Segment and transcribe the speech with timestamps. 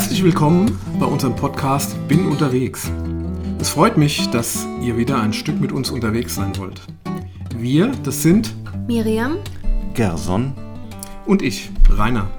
[0.00, 2.90] Herzlich willkommen bei unserem Podcast Bin unterwegs.
[3.60, 6.80] Es freut mich, dass ihr wieder ein Stück mit uns unterwegs sein wollt.
[7.54, 8.54] Wir, das sind
[8.86, 9.36] Miriam,
[9.92, 10.54] Gerson
[11.26, 12.30] und ich, Rainer.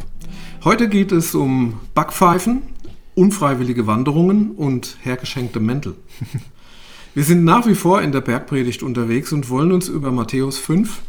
[0.64, 2.64] Heute geht es um Backpfeifen,
[3.14, 5.94] unfreiwillige Wanderungen und hergeschenkte Mäntel.
[7.14, 11.00] Wir sind nach wie vor in der Bergpredigt unterwegs und wollen uns über Matthäus 5,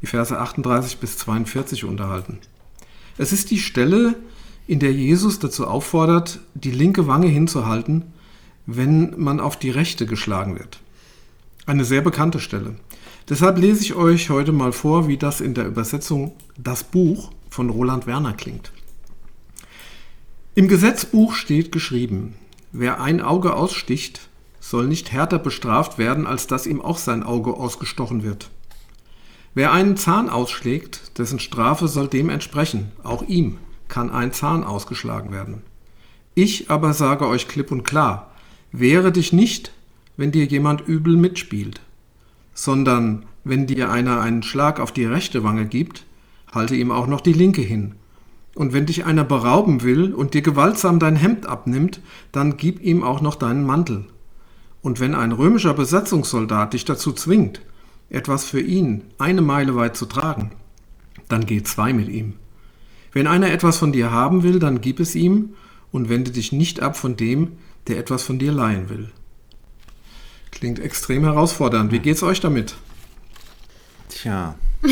[0.00, 2.38] die Verse 38 bis 42 unterhalten.
[3.18, 4.14] Es ist die Stelle,
[4.68, 8.12] in der Jesus dazu auffordert, die linke Wange hinzuhalten,
[8.66, 10.80] wenn man auf die rechte geschlagen wird.
[11.64, 12.76] Eine sehr bekannte Stelle.
[13.30, 17.70] Deshalb lese ich euch heute mal vor, wie das in der Übersetzung Das Buch von
[17.70, 18.70] Roland Werner klingt.
[20.54, 22.34] Im Gesetzbuch steht geschrieben,
[22.70, 24.28] wer ein Auge aussticht,
[24.60, 28.50] soll nicht härter bestraft werden, als dass ihm auch sein Auge ausgestochen wird.
[29.54, 33.56] Wer einen Zahn ausschlägt, dessen Strafe soll dem entsprechen, auch ihm
[33.88, 35.62] kann ein Zahn ausgeschlagen werden.
[36.34, 38.30] Ich aber sage euch klipp und klar,
[38.70, 39.72] wehre dich nicht,
[40.16, 41.80] wenn dir jemand übel mitspielt,
[42.54, 46.04] sondern wenn dir einer einen Schlag auf die rechte Wange gibt,
[46.52, 47.94] halte ihm auch noch die linke hin.
[48.54, 52.00] Und wenn dich einer berauben will und dir gewaltsam dein Hemd abnimmt,
[52.32, 54.06] dann gib ihm auch noch deinen Mantel.
[54.82, 57.60] Und wenn ein römischer Besatzungssoldat dich dazu zwingt,
[58.10, 60.50] etwas für ihn eine Meile weit zu tragen,
[61.28, 62.34] dann geh zwei mit ihm.
[63.12, 65.54] Wenn einer etwas von dir haben will, dann gib es ihm
[65.92, 67.52] und wende dich nicht ab von dem,
[67.86, 69.10] der etwas von dir leihen will.
[70.50, 71.92] Klingt extrem herausfordernd.
[71.92, 72.74] Wie geht's euch damit?
[74.08, 74.56] Tja.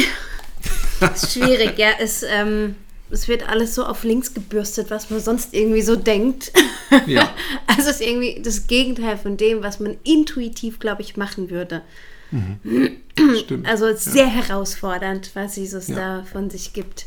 [1.31, 1.91] Schwierig, ja.
[1.99, 2.77] Es, ähm,
[3.11, 6.53] es wird alles so auf links gebürstet, was man sonst irgendwie so denkt.
[7.07, 7.35] Ja.
[7.67, 11.83] Also es ist irgendwie das Gegenteil von dem, was man intuitiv, glaube ich, machen würde.
[13.41, 13.67] Stimmt.
[13.67, 15.97] Also es ist sehr herausfordernd, was Jesus Ja.
[15.97, 17.07] da von sich gibt.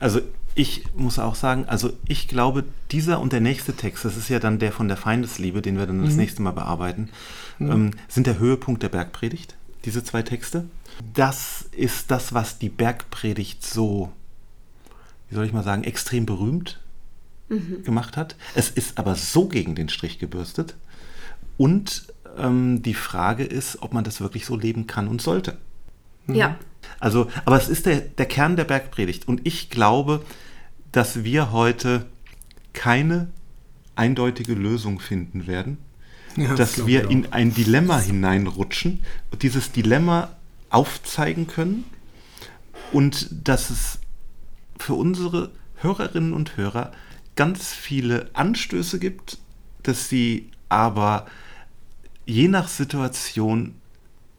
[0.00, 0.20] Also
[0.54, 4.40] ich muss auch sagen, also ich glaube, dieser und der nächste Text, das ist ja
[4.40, 7.10] dann der von der Feindesliebe, den wir dann das nächste Mal bearbeiten,
[7.60, 9.54] ähm, sind der Höhepunkt der Bergpredigt,
[9.84, 10.64] diese zwei Texte.
[11.14, 14.10] Das ist das, was die Bergpredigt so,
[15.28, 16.80] wie soll ich mal sagen, extrem berühmt
[17.84, 18.36] gemacht hat.
[18.54, 20.76] Es ist aber so gegen den Strich gebürstet.
[21.56, 25.58] Und ähm, die Frage ist, ob man das wirklich so leben kann und sollte.
[26.28, 26.56] Ja.
[26.98, 29.28] Also, aber es ist der, der Kern der Bergpredigt.
[29.28, 30.24] Und ich glaube,
[30.92, 32.06] dass wir heute
[32.72, 33.28] keine
[33.96, 35.78] eindeutige Lösung finden werden,
[36.36, 40.30] Ja, das dass glaub wir in ein Dilemma hineinrutschen und dieses Dilemma
[40.70, 41.84] aufzeigen können
[42.92, 43.98] und dass es
[44.78, 46.92] für unsere Hörerinnen und Hörer
[47.36, 49.38] ganz viele Anstöße gibt,
[49.82, 51.26] dass sie aber
[52.26, 53.74] je nach Situation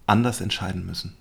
[0.08, 1.16] anders entscheiden müssen.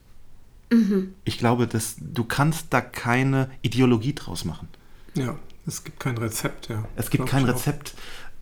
[1.24, 4.68] Ich glaube, dass du kannst da keine Ideologie draus machen.
[5.14, 5.36] Ja,
[5.66, 6.84] es gibt kein Rezept, ja.
[6.96, 7.44] Es gibt kein.
[7.44, 7.94] Rezept,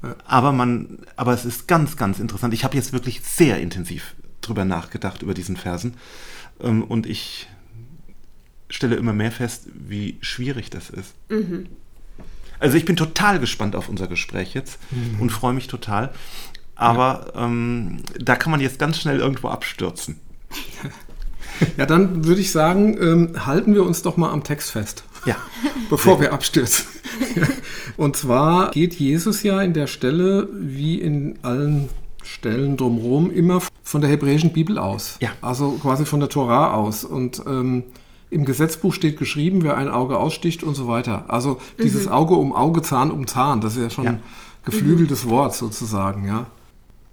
[0.03, 0.15] Ja.
[0.27, 2.53] aber man, aber es ist ganz, ganz interessant.
[2.55, 5.95] Ich habe jetzt wirklich sehr intensiv drüber nachgedacht über diesen Versen
[6.61, 7.49] ähm, und ich
[8.71, 11.15] stelle immer mehr fest, wie schwierig das ist.
[12.61, 14.79] Also ich bin total gespannt auf unser Gespräch jetzt
[15.19, 16.13] und freue mich total.
[16.75, 20.21] Aber ähm, da kann man jetzt ganz schnell irgendwo abstürzen.
[21.77, 25.05] Ja, dann würde ich sagen, ähm, halten wir uns doch mal am Text fest.
[25.25, 25.37] Ja,
[25.91, 26.87] bevor wir abstürzen.
[27.97, 31.89] Und zwar geht Jesus ja in der Stelle, wie in allen
[32.23, 35.17] Stellen drumherum, immer von der hebräischen Bibel aus.
[35.21, 35.31] Ja.
[35.41, 37.05] Also quasi von der Torah aus.
[37.05, 37.85] Und ähm,
[38.31, 41.25] im Gesetzbuch steht geschrieben, wer ein Auge aussticht und so weiter.
[41.29, 44.11] Also dieses Auge um Auge, Zahn um Zahn, das ist ja schon Ja.
[44.13, 44.21] ein
[44.65, 46.47] geflügeltes Wort sozusagen, ja.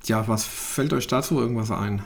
[0.06, 2.04] Ja, was fällt euch dazu irgendwas ein?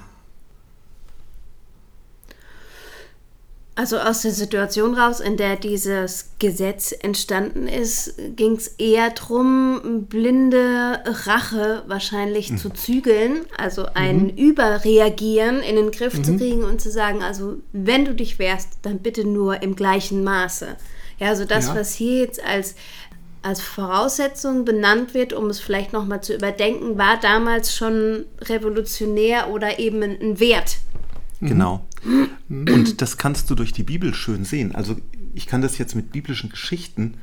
[3.79, 10.05] Also aus der Situation raus, in der dieses Gesetz entstanden ist, ging es eher darum,
[10.09, 16.91] blinde Rache wahrscheinlich zu zügeln, also ein Überreagieren in den Griff zu kriegen und zu
[16.91, 20.75] sagen, also wenn du dich wehrst, dann bitte nur im gleichen Maße.
[21.17, 21.75] Ja, also das, Ja.
[21.75, 22.75] was hier jetzt als
[23.41, 29.79] als Voraussetzung benannt wird, um es vielleicht nochmal zu überdenken, war damals schon revolutionär oder
[29.79, 30.79] eben ein Wert.
[31.41, 31.85] Genau.
[32.49, 34.75] Und das kannst du durch die Bibel schön sehen.
[34.75, 34.97] Also
[35.33, 37.15] ich kann das jetzt mit biblischen Geschichten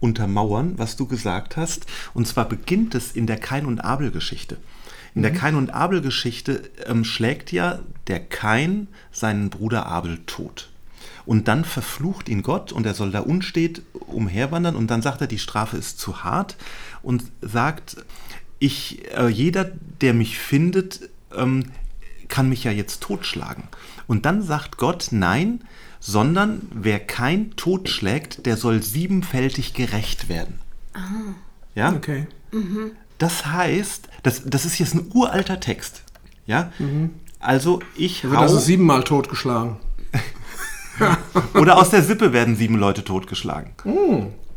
[0.00, 1.86] untermauern, was du gesagt hast.
[2.12, 4.58] Und zwar beginnt es in der Kain- und Abel-Geschichte.
[5.14, 10.68] In der Kain- und Abel-Geschichte ähm, schlägt ja der Kain seinen Bruder Abel tot.
[11.24, 15.26] Und dann verflucht ihn Gott und er soll da unstet umherwandern und dann sagt er,
[15.26, 16.56] die Strafe ist zu hart
[17.02, 17.96] und sagt,
[18.58, 19.64] ich, äh, jeder,
[20.00, 21.64] der mich findet, ähm,
[22.28, 23.64] kann mich ja jetzt totschlagen.
[24.06, 25.60] Und dann sagt Gott, nein,
[26.00, 30.60] sondern wer kein totschlägt, der soll siebenfältig gerecht werden.
[31.74, 31.92] Ja?
[31.92, 32.26] Okay.
[33.18, 36.02] Das heißt, das, das ist jetzt ein uralter Text.
[36.46, 36.72] Ja?
[37.40, 39.76] Also ich wird also siebenmal totgeschlagen.
[41.54, 43.72] Oder aus der Sippe werden sieben Leute totgeschlagen.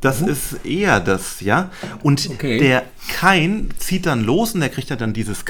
[0.01, 1.71] Das ist eher das, ja.
[2.03, 2.57] Und Okay.
[2.59, 5.43] der Kain zieht dann los und er kriegt ja dann dieses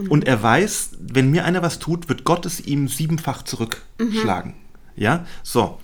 [0.00, 0.10] Keinszeichen.
[0.10, 4.54] Und er weiß, wenn mir einer was tut, wird Gott es ihm siebenfach zurückschlagen.
[4.96, 5.78] Ja, so.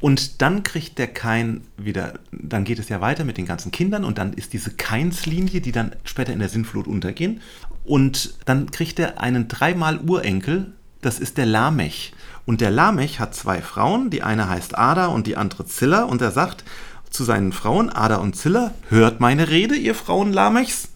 [0.00, 4.04] Und dann kriegt der Kain wieder, dann geht es ja weiter mit den ganzen Kindern
[4.04, 7.40] und dann ist diese Keinslinie, die dann später in der Sintflut untergehen.
[7.84, 10.72] Und dann kriegt er einen dreimal Urenkel,
[11.02, 12.14] das ist der Lamech.
[12.46, 16.04] Und der Lamech hat zwei Frauen, die eine heißt Ada und die andere Zilla.
[16.04, 16.64] Und er sagt
[17.10, 20.88] zu seinen Frauen, Ada und Zilla, hört meine Rede, ihr Frauen Lamechs.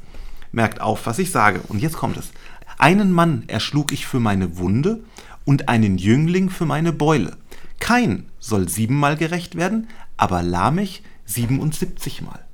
[0.51, 1.61] Merkt auf, was ich sage.
[1.69, 2.31] Und jetzt kommt es.
[2.79, 5.01] Einen Mann erschlug ich für meine Wunde
[5.45, 7.37] und einen Jüngling für meine Beule.
[7.81, 12.45] Kein soll siebenmal gerecht werden, aber Lamech 77 Mal.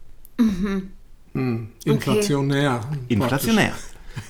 [1.84, 2.80] Inflationär.
[3.08, 3.72] Inflationär.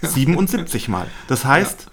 [0.02, 1.06] 77 Mal.
[1.29, 1.88] Das heißt,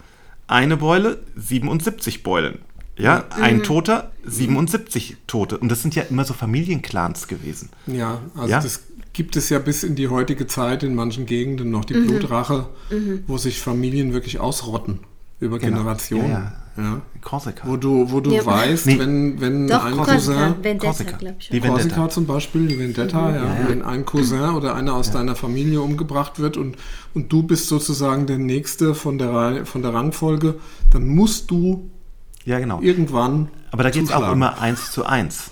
[0.48, 2.60] eine Beule, 77 Beulen.
[2.98, 5.58] Ja, ein Toter, 77 Tote.
[5.58, 7.70] Und das sind ja immer so Familienclans gewesen.
[7.88, 8.60] Ja, also Ja.
[8.62, 8.84] das
[9.22, 12.66] gibt es ja bis in die heutige Zeit in manchen Gegenden noch die Blutrache,
[13.28, 14.98] wo sich Familien wirklich ausrotten
[15.40, 15.78] über Genau.
[15.78, 16.32] Generationen.
[16.32, 17.02] Ja, Ja.
[17.22, 17.68] Korsika.
[17.68, 18.44] Wo du, wo du Ja.
[18.44, 18.98] weißt, Nee.
[18.98, 21.18] wenn, wenn Doch, ein Korsika, Cousin, Vendetta, Korsika.
[21.18, 21.50] glaube ich.
[21.50, 21.60] Die.
[21.60, 26.40] Korsika zum Beispiel, die Vendetta, ja, wenn ein Cousin oder einer aus deiner Familie umgebracht
[26.40, 26.78] wird und,
[27.14, 30.56] und du bist sozusagen der Nächste von der, Reihe- von der Rangfolge,
[30.92, 31.92] dann musst du
[32.46, 32.82] Ja, genau.
[32.82, 35.52] irgendwann Aber da geht es auch immer eins zu eins.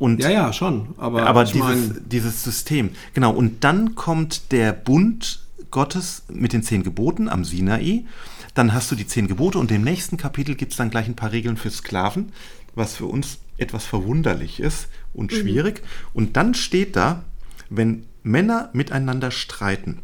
[0.00, 0.94] Und Ja, ja, schon.
[0.96, 2.90] Aber, aber dieses, mein, dieses System.
[3.12, 8.06] Genau, und dann kommt der Bund Gottes mit den zehn Geboten am Sinai.
[8.54, 11.16] Dann hast du die zehn Gebote und im nächsten Kapitel gibt es dann gleich ein
[11.16, 12.32] paar Regeln für Sklaven,
[12.74, 15.82] was für uns etwas verwunderlich ist und schwierig.
[16.14, 17.22] Und dann steht da,
[17.68, 19.98] wenn Männer miteinander streiten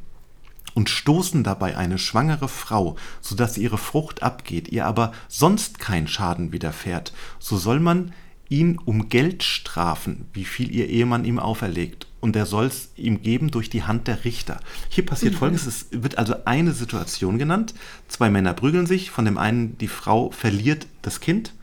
[0.75, 6.53] und stoßen dabei eine schwangere Frau, sodass ihre Frucht abgeht, ihr aber sonst kein Schaden
[6.53, 8.13] widerfährt, so soll man
[8.49, 13.23] ihn um Geld strafen, wie viel ihr Ehemann ihm auferlegt, und er soll es ihm
[13.23, 14.61] geben durch die Hand der Richter.
[14.89, 17.75] Hier passiert folgendes, es wird also eine Situation genannt,
[18.09, 21.55] zwei Männer prügeln sich, von dem einen die Frau verliert das Kind,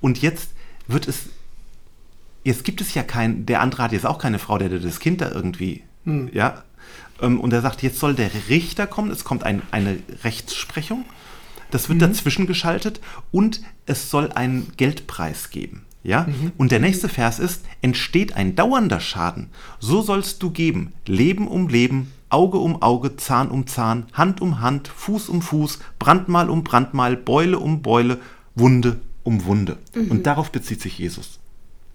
[0.00, 0.50] und jetzt
[0.86, 1.30] wird es
[2.44, 5.20] jetzt gibt es ja kein, der andere hat jetzt auch keine Frau, der das Kind
[5.20, 5.82] da irgendwie,
[6.32, 6.62] ja,
[7.20, 11.04] ähm, und er sagt, jetzt soll der Richter kommen, es kommt ein, eine Rechtsprechung,
[11.70, 13.00] das wird dazwischen geschaltet.
[13.32, 15.85] Und es soll einen Geldpreis geben.
[16.06, 16.26] Ja?
[16.56, 19.48] Und der nächste Vers ist, entsteht ein dauernder Schaden,
[19.80, 24.60] so sollst du geben, Leben um Leben, Auge um Auge, Zahn um Zahn, Hand um
[24.60, 28.18] Hand, Fuß um Fuß, Brandmal um Brandmal, Beule um Beule,
[28.54, 29.78] Wunde um Wunde.
[30.08, 31.38] Und darauf bezieht sich Jesus.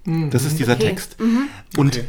[0.06, 0.88] Das ist dieser Okay.
[0.88, 1.16] Text.
[1.78, 2.06] Und Okay.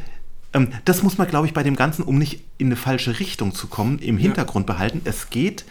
[0.54, 3.54] ähm, das muss man, glaube ich, bei dem Ganzen, um nicht in eine falsche Richtung
[3.54, 5.02] zu kommen, im Hintergrund behalten.
[5.04, 5.64] Es geht,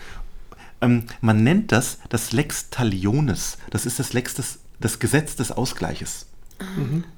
[0.82, 3.58] ähm, man nennt das das Lex Talionis.
[3.70, 6.26] Das ist das, Lex des, das Gesetz des Ausgleiches.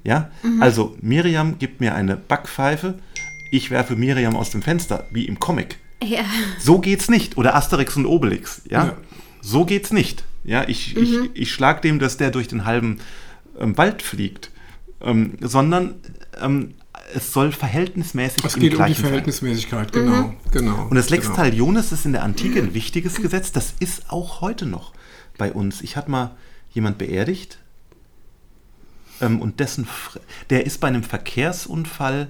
[0.04, 0.30] Ja,
[0.60, 2.94] also Miriam gibt mir eine Backpfeife,
[3.50, 5.78] ich werfe Miriam aus dem Fenster, wie im Comic.
[6.02, 6.24] Ja.
[6.58, 7.36] So geht's nicht.
[7.36, 8.62] Oder Asterix und Obelix.
[8.68, 8.96] Ja, Ja.
[9.42, 10.24] so geht's nicht.
[10.44, 13.00] Ja, ich, ich, ich schlag dem, dass der durch den halben
[13.58, 14.50] ähm, Wald fliegt,
[15.00, 15.94] ähm, sondern
[16.40, 16.74] ähm,
[17.14, 19.04] es soll verhältnismäßig es im geht um die Gleichen sein.
[19.04, 20.34] Verhältnismäßigkeit, genau.
[20.50, 21.36] genau Und das Lex genau.
[21.36, 23.52] Talionis ist in der Antike ein wichtiges Gesetz.
[23.52, 24.92] Das ist auch heute noch
[25.38, 25.80] bei uns.
[25.82, 26.34] Ich hatte mal
[26.74, 27.58] jemand beerdigt
[29.20, 32.28] ähm, und dessen, Fr- der ist bei einem Verkehrsunfall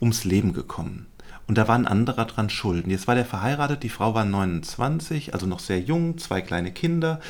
[0.00, 1.06] ums Leben gekommen.
[1.46, 2.86] Und da war ein anderer dran schuld.
[2.86, 7.20] Jetzt war der verheiratet, die Frau war 29, also noch sehr jung, zwei kleine Kinder.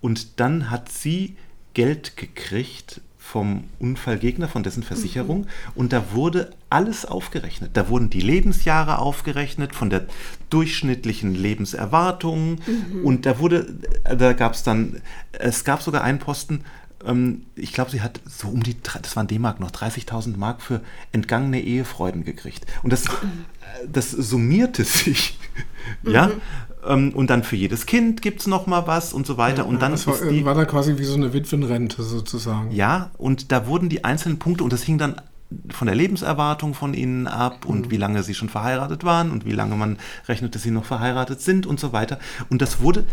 [0.00, 1.36] Und dann hat sie
[1.74, 5.46] Geld gekriegt vom Unfallgegner, von dessen Versicherung.
[5.74, 7.70] Und da wurde alles aufgerechnet.
[7.74, 10.06] Da wurden die Lebensjahre aufgerechnet von der
[10.50, 12.58] durchschnittlichen Lebenserwartung.
[13.02, 15.00] Und da wurde, da gab es dann,
[15.32, 16.64] es gab sogar einen Posten,
[17.56, 20.80] ich glaube, sie hat so um die, das waren D-Mark noch, 30.000 Mark für
[21.10, 22.66] entgangene Ehefreuden gekriegt.
[22.82, 23.08] Und das, äh,
[23.90, 25.38] das summierte sich.
[26.04, 26.30] ja.
[26.86, 29.66] Ähm, und dann für jedes Kind gibt es noch mal was und so weiter.
[29.66, 32.70] und dann das war, die, war da quasi wie so eine Witwenrente sozusagen.
[32.72, 35.20] ja, und da wurden die einzelnen Punkte, und das hing dann
[35.70, 39.52] von der Lebenserwartung von ihnen ab und wie lange sie schon verheiratet waren und wie
[39.52, 42.18] lange man rechnet, dass sie noch verheiratet sind und so weiter.
[42.48, 43.04] Und das wurde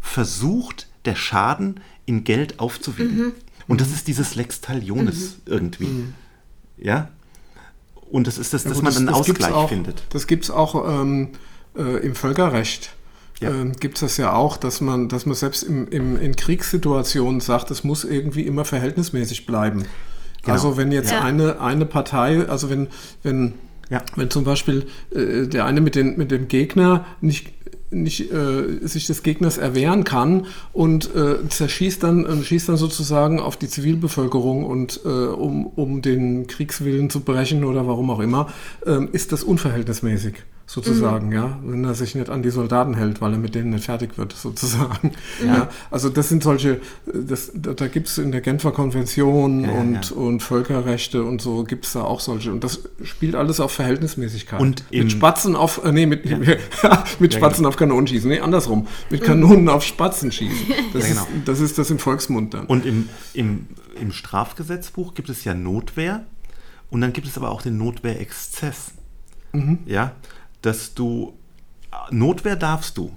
[0.00, 3.32] versucht, der Schaden in Geld aufzuwiegen.
[3.68, 6.04] Und das ist dieses Lex Talionis irgendwie.
[6.78, 7.10] Ja?
[8.10, 10.02] Und das ist das, Ja, dass gut, man einen gibt's Ausgleich auch, findet.
[10.10, 11.28] Das gibt es auch ähm,
[11.76, 12.94] äh, im Völkerrecht.
[13.40, 13.50] Ja.
[13.50, 17.40] Ähm, gibt es das ja auch, dass man, dass man selbst im, im, in Kriegssituationen
[17.40, 19.84] sagt, es muss irgendwie immer verhältnismäßig bleiben.
[20.42, 20.52] Genau.
[20.54, 21.20] Also wenn jetzt Ja.
[21.20, 22.88] eine, eine Partei, also wenn,
[23.22, 23.54] wenn
[23.90, 24.02] Ja.
[24.16, 27.52] Wenn zum Beispiel äh, der eine mit, den, mit dem Gegner nicht
[27.90, 33.40] nicht äh, sich des Gegners erwehren kann und äh, zerschießt dann äh, schießt dann sozusagen
[33.40, 38.48] auf die Zivilbevölkerung und äh, um, um den Kriegswillen zu brechen oder warum auch immer,
[38.86, 40.34] ähm, ist das unverhältnismäßig
[40.68, 43.86] sozusagen, ja, wenn er sich nicht an die Soldaten hält, weil er mit denen nicht
[43.86, 45.12] fertig wird, sozusagen.
[45.44, 45.70] Ja.
[45.90, 49.80] Also das sind solche, das, da, da gibt es in der Genfer Konvention Ja, ja,
[49.80, 50.16] und, ja.
[50.16, 52.52] und Völkerrechte und so gibt es da auch solche.
[52.52, 54.60] Und das spielt alles auf Verhältnismäßigkeit.
[54.60, 58.28] Und mit Spatzen auf, äh, nee, mit, mit Ja, Spatzen auf Kanonen schießen.
[58.28, 58.86] Nee, andersrum.
[59.08, 60.58] Mit Kanonen auf Spatzen schießen.
[60.92, 61.22] Das, Ja, genau.
[61.22, 62.66] ist, das ist das im Volksmund dann.
[62.66, 63.66] Und im, im,
[64.00, 66.24] im Strafgesetzbuch gibt es ja Notwehr
[66.90, 68.92] und dann gibt es aber auch den Notwehrexzess.
[69.86, 70.12] Ja,
[70.62, 71.34] dass du
[72.10, 73.12] Notwehr darfst du,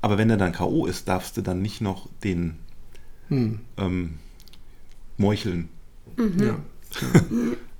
[0.00, 0.86] aber wenn er dann K.O.
[0.86, 2.56] ist, darfst du dann nicht noch den
[3.30, 4.18] ähm,
[5.16, 5.68] meucheln.
[6.38, 6.56] ja.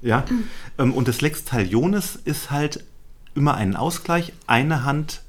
[0.02, 0.24] Ja,
[0.78, 2.84] ähm, und das Lex Talionis ist halt
[3.34, 5.20] immer ein Ausgleich, eine Hand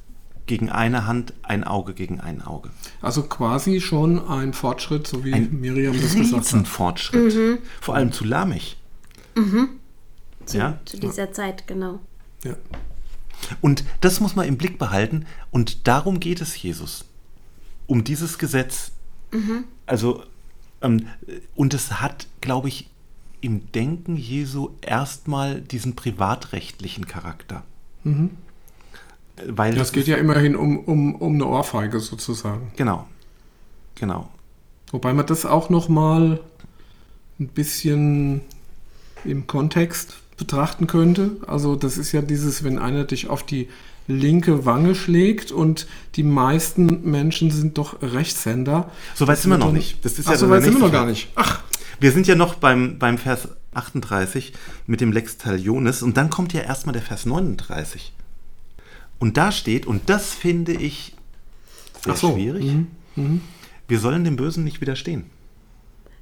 [0.46, 2.70] gegen eine Hand, ein Auge gegen ein Auge.
[3.02, 6.40] Also quasi schon ein Fortschritt, so wie Ein Miriam das gesagt hat.
[6.40, 7.60] Riesenfortschritt.
[7.82, 8.78] Vor allem zu Lamech.
[10.46, 10.80] Zu, Ja.
[10.86, 12.00] zu dieser Zeit, genau.
[12.46, 12.56] Ja.
[13.62, 15.26] Und das muss man im Blick behalten.
[15.52, 17.06] Und darum geht es Jesus.
[17.88, 18.92] Um dieses Gesetz.
[19.86, 20.24] Also,
[20.82, 21.08] ähm,
[21.56, 22.90] und es hat, glaube ich,
[23.42, 27.64] im Denken Jesu erstmal diesen privatrechtlichen Charakter.
[29.48, 32.72] Weil Das geht ja immerhin um, um, um eine Ohrfeige sozusagen.
[32.76, 33.08] Genau.
[33.96, 34.30] Genau.
[34.92, 36.40] Wobei man das auch noch mal
[37.40, 38.42] ein bisschen
[39.24, 41.38] im Kontext betrachten könnte.
[41.48, 43.70] Also das ist ja dieses, wenn einer dich auf die
[44.08, 48.90] linke Wange schlägt und die meisten Menschen sind doch Rechtshänder.
[49.16, 50.04] So weit sind wir noch nicht.
[50.04, 51.30] Das ist Ach, ja so weit sind wir noch gar nicht.
[51.36, 51.62] Ach,
[52.00, 54.54] Wir sind ja noch beim, beim Vers 38
[54.88, 58.12] mit dem Lex Talionis und dann kommt ja erstmal der Vers 39.
[59.20, 61.14] Und da steht, und das finde ich
[62.04, 62.66] sehr so, schwierig,
[63.88, 65.26] wir sollen dem Bösen nicht widerstehen.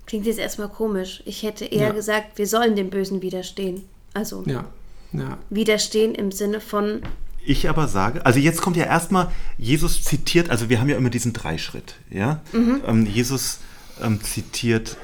[0.05, 1.21] Klingt jetzt erstmal komisch.
[1.25, 1.91] Ich hätte eher Ja.
[1.93, 3.83] gesagt, wir sollen dem Bösen widerstehen.
[4.13, 4.65] Also ja,
[5.13, 5.37] ja.
[5.49, 7.01] widerstehen im Sinne von,
[7.45, 11.09] Ich aber sage, also jetzt kommt ja erstmal, Jesus zitiert, also wir haben ja immer
[11.09, 12.41] diesen Dreischritt, ja.
[12.53, 13.59] Ähm, Jesus
[14.01, 14.97] ähm, zitiert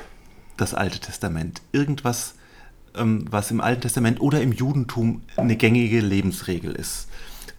[0.57, 2.35] das Alte Testament, irgendwas,
[2.95, 7.07] ähm, was im Alten Testament oder im Judentum eine gängige Lebensregel ist.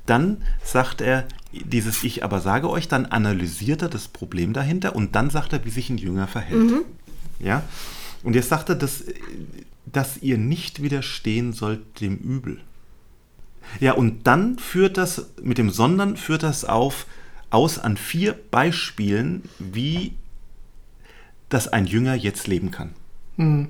[0.06, 5.14] Dann sagt er dieses Ich aber sage euch, dann analysiert er das Problem dahinter und
[5.14, 6.72] dann sagt er, wie sich ein Jünger verhält.
[7.38, 7.62] Ja?
[8.22, 9.04] Und jetzt sagt er, dass,
[9.86, 12.60] dass ihr nicht widerstehen sollt dem Übel.
[13.80, 17.06] Ja, und dann führt das, mit dem Sondern führt das auf,
[17.50, 20.12] aus an vier Beispielen, wie
[21.48, 22.90] das ein Jünger jetzt leben kann.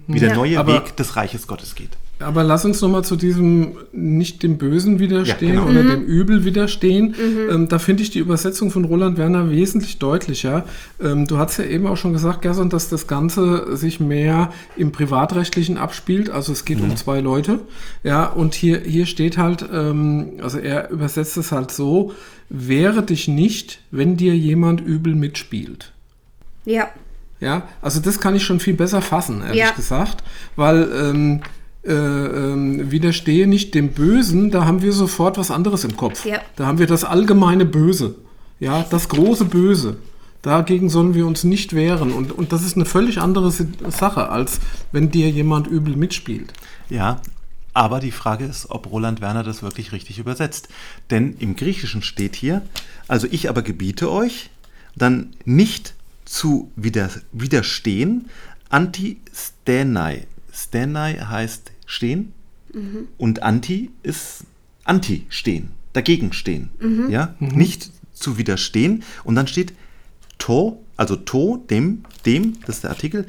[0.06, 0.35] Wie der Ja.
[0.37, 1.96] neue Weg des Reiches Gottes geht.
[2.18, 5.70] Aber lass uns nochmal zu diesem nicht dem Bösen widerstehen Ja, genau.
[5.80, 7.14] oder dem Übel widerstehen.
[7.50, 10.64] Ähm, da finde ich die Übersetzung von Roland Werner wesentlich deutlicher.
[10.99, 14.92] Ähm, du hast ja eben auch schon gesagt, Gerson, dass das Ganze sich mehr im
[14.92, 16.30] Privatrechtlichen abspielt.
[16.30, 17.61] Also es geht um zwei Leute.
[18.02, 22.14] Ja, und hier, hier steht halt, ähm, also er übersetzt es halt so,
[22.49, 25.92] wehre dich nicht, wenn dir jemand übel mitspielt.
[26.64, 26.88] ja,
[27.40, 29.70] Ja, also das kann ich schon viel besser fassen, ehrlich Ja.
[29.73, 30.23] gesagt,
[30.56, 31.40] weil ähm,
[31.86, 36.24] äh, ähm, widerstehe nicht dem Bösen, da haben wir sofort was anderes im Kopf.
[36.24, 36.40] Ja.
[36.56, 38.16] Da haben wir das allgemeine Böse,
[38.60, 39.98] ja, das große Böse.
[40.42, 44.60] Dagegen sollen wir uns nicht wehren und, und das ist eine völlig andere Sache, als
[44.92, 46.52] wenn dir jemand übel mitspielt.
[46.88, 47.20] Ja,
[47.72, 50.68] aber die Frage ist, ob Roland Werner das wirklich richtig übersetzt.
[51.10, 52.62] Denn im Griechischen steht hier,
[53.06, 54.50] also ich aber gebiete euch,
[54.94, 58.30] dann nicht zu wider, widerstehen,
[58.70, 60.26] anti-stenai.
[60.54, 62.32] Stenai heißt stehen
[63.16, 64.44] und anti ist
[64.84, 66.70] anti-stehen, dagegen stehen.
[67.10, 69.02] Ja, nicht zu widerstehen.
[69.24, 69.74] Und dann steht
[70.38, 73.26] to, also to, dem, dem, das ist der Artikel,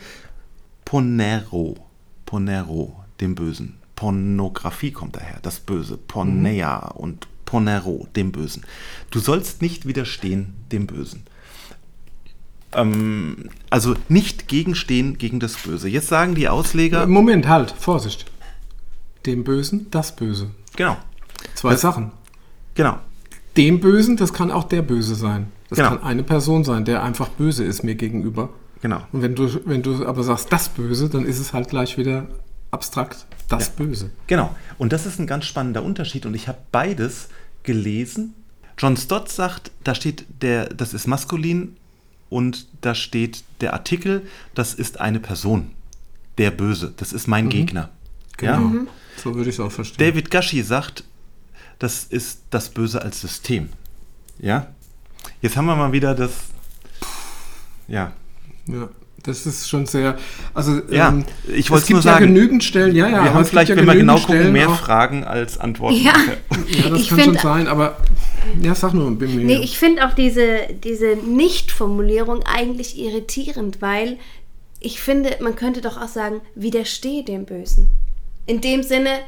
[0.86, 1.78] Ponero,
[2.26, 3.76] Ponero, dem Bösen.
[3.96, 5.98] Pornografie kommt daher, das Böse.
[5.98, 8.64] Porneia und Ponero, dem Bösen.
[9.10, 11.24] Du sollst nicht widerstehen dem Bösen.
[12.74, 15.90] Ähm, also nicht gegenstehen gegen das Böse.
[15.90, 18.26] Jetzt sagen die Ausleger, Moment, halt, Vorsicht.
[19.28, 20.50] Dem Bösen, das Böse.
[20.76, 20.98] genau,
[21.54, 22.12] Zwei Sachen.
[22.76, 22.98] genau,
[23.56, 25.52] Dem Bösen, das kann auch der Böse sein.
[25.70, 25.90] Das Genau.
[25.90, 28.50] kann eine Person sein, der einfach böse ist mir gegenüber.
[28.82, 29.02] genau.
[29.12, 32.28] Und wenn du, wenn du aber sagst, das Böse, dann ist es halt gleich wieder
[32.72, 34.10] abstrakt, das Böse.
[34.28, 34.56] Genau.
[34.78, 36.26] Und das ist ein ganz spannender Unterschied.
[36.26, 37.30] Und ich habe beides
[37.64, 38.34] gelesen.
[38.78, 41.76] John Stott sagt, da steht der, das ist maskulin
[42.30, 44.22] und da steht der Artikel,
[44.54, 45.72] das ist eine Person.
[46.38, 46.94] Der Böse.
[46.98, 47.90] Das ist mein Gegner.
[48.40, 48.58] Ja?
[48.58, 48.86] Genau.
[49.22, 49.98] So würde ich es auch verstehen.
[50.08, 51.04] David Gashi sagt,
[51.80, 53.70] das ist das Böse als System.
[54.40, 54.68] Ja?
[55.42, 56.32] Jetzt haben wir mal wieder das.
[57.88, 58.14] Ja.
[58.68, 58.90] Ja,
[59.24, 60.18] das ist schon sehr.
[60.54, 63.24] Also, Ja, ähm, ich es wollte gibt nur ja sagen, genügend Stellen, ja, ja.
[63.24, 65.58] wir haben es gibt vielleicht, ja wenn wir genau gucken, Stellen mehr auch- Fragen als
[65.58, 65.98] Antworten.
[66.04, 66.14] Ja.
[66.70, 67.98] Ja, das Ich kann schon sein, aber.
[68.62, 69.44] Ja, sag nur, bin mir.
[69.46, 74.18] Nee, ich finde auch diese, diese Nicht-Formulierung eigentlich irritierend, weil
[74.80, 77.90] ich finde, man könnte doch auch sagen, widerstehe dem Bösen.
[78.48, 79.20] In dem Sinne,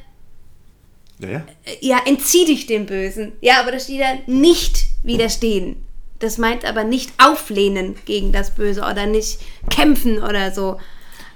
[1.20, 1.46] Ja, ja.
[1.66, 3.34] äh, ja, entzieh dich dem Bösen.
[3.42, 5.84] Ja, aber da steht ja nicht widerstehen.
[6.20, 10.78] Das meint aber nicht auflehnen gegen das Böse oder nicht kämpfen oder so.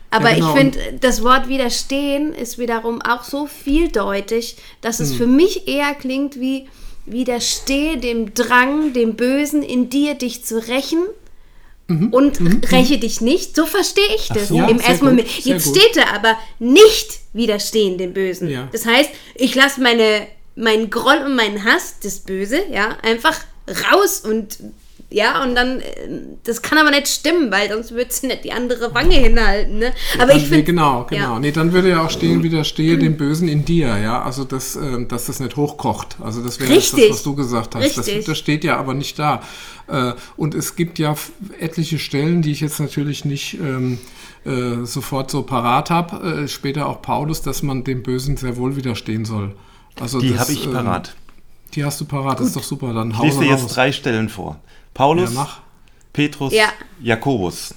[0.10, 0.50] Aber Ja, genau.
[0.50, 5.94] ich finde, das Wort widerstehen ist wiederum auch so vieldeutig, dass es für mich eher
[5.96, 6.68] klingt wie
[7.06, 11.04] widerstehe dem Drang, dem Bösen in dir, dich zu rächen.
[12.12, 12.40] Und
[12.72, 14.58] räche dich nicht, so verstehe ich das Mhm.
[14.58, 15.28] so, im ersten gut, Moment.
[15.46, 15.78] Jetzt gut.
[15.78, 18.50] steht da aber nicht widerstehen dem Bösen.
[18.50, 18.70] Ja.
[18.72, 23.40] Das heißt, ich lasse meine, meinen Groll und meinen Hass, das Böse, ja, einfach
[23.92, 24.60] raus und
[25.14, 25.84] ja, und dann, äh,
[26.44, 29.94] das kann aber nicht stimmen, weil sonst würde sie nicht die andere Wange hinhalten, ne?
[30.18, 30.64] Aber Dann, ich nee, finde.
[30.64, 31.34] genau, genau.
[31.34, 31.40] Ja.
[31.40, 34.24] Nee, dann würde ja auch stehen, widerstehe dem Bösen in dir, ja.
[34.24, 36.18] Also, das, ähm, dass das nicht hochkocht.
[36.20, 37.96] Also, das wäre das, was du gesagt hast.
[37.96, 38.26] Das, Richtig.
[38.26, 39.44] das steht ja aber nicht da.
[39.88, 41.16] Äh, und es gibt ja
[41.60, 44.00] etliche Stellen, die ich jetzt natürlich nicht ähm,
[44.46, 46.44] äh, sofort so parat habe.
[46.44, 49.56] Äh, später auch Paulus, dass man dem Bösen sehr wohl widerstehen soll.
[50.00, 51.16] Also Die das, habe ich ähm, parat.
[51.74, 52.94] Die hast du parat, das ist doch super.
[52.94, 53.74] Dann Ich hau lese sie dir jetzt raus.
[53.74, 54.60] drei Stellen vor.
[54.94, 55.48] Paulus, Ja.
[56.14, 56.66] Petrus, Ja.
[57.02, 57.74] Jakobus.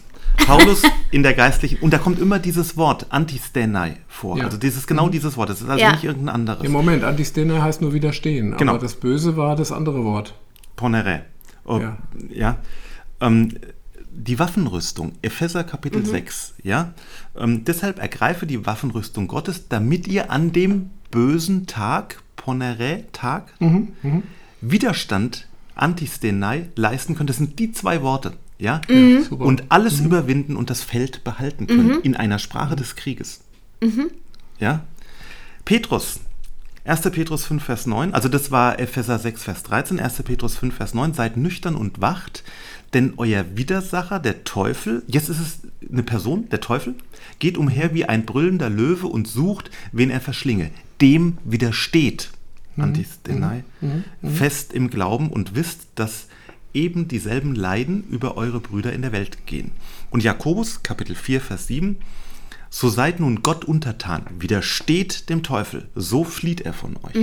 [0.46, 4.37] Paulus in der geistlichen, und da kommt immer dieses Wort Antistenai vor.
[4.37, 4.44] Ja.
[4.44, 5.49] Also dieses genau dieses Wort.
[5.49, 5.92] Das ist also Ja.
[5.92, 6.62] nicht irgendein anderes.
[6.62, 8.54] Im Moment, Antistene heißt nur widerstehen.
[8.58, 8.73] Genau.
[8.73, 10.35] Aber das Böse war das andere Wort.
[10.76, 11.23] Ponere.
[11.64, 11.96] Oh, Ja.
[12.28, 12.56] ja.
[13.23, 13.56] Ähm,
[14.16, 16.94] die Waffenrüstung, Epheser Kapitel 6, ja.
[17.37, 23.52] Ähm, deshalb ergreife die Waffenrüstung Gottes, damit ihr an dem bösen Tag, Ponere, Tag,
[24.61, 27.29] Widerstand, Antistenai, leisten könnt.
[27.31, 28.81] Das sind die zwei Worte, ja.
[29.29, 29.44] Super.
[29.44, 33.40] Und alles überwinden und das Feld behalten können in einer Sprache des Krieges.
[34.59, 34.85] Ja.
[35.64, 36.20] Petrus,
[36.85, 37.00] 1.
[37.11, 40.22] Petrus 5, Vers 9, also das war Epheser 6, Vers 13, 1.
[40.22, 42.44] Petrus 5, Vers 9, seid nüchtern und wacht,
[42.96, 45.59] denn euer Widersacher, der Teufel, jetzt ist es
[45.92, 46.94] eine Person, der Teufel,
[47.38, 50.70] geht umher wie ein brüllender Löwe und sucht, wen er verschlinge.
[51.02, 52.30] Dem widersteht,
[52.78, 53.64] Antistenai,
[54.22, 56.28] fest im Glauben und wisst, dass
[56.72, 59.72] eben dieselben Leiden über eure Brüder in der Welt gehen.
[60.09, 61.96] Und Jakobus, Kapitel 4, Vers 7,
[62.70, 67.14] so seid nun Gott untertan, widersteht dem Teufel, so flieht er von euch.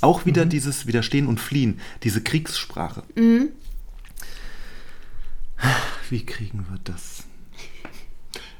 [0.00, 3.02] Auch wieder dieses Widerstehen und Fliehen, diese Kriegssprache.
[6.10, 7.24] Wie kriegen wir das?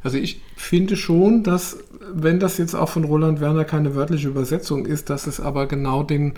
[0.03, 1.79] Also ich finde schon, dass,
[2.13, 6.03] wenn das jetzt auch von Roland Werner keine wörtliche Übersetzung ist, dass es aber genau
[6.03, 6.35] den,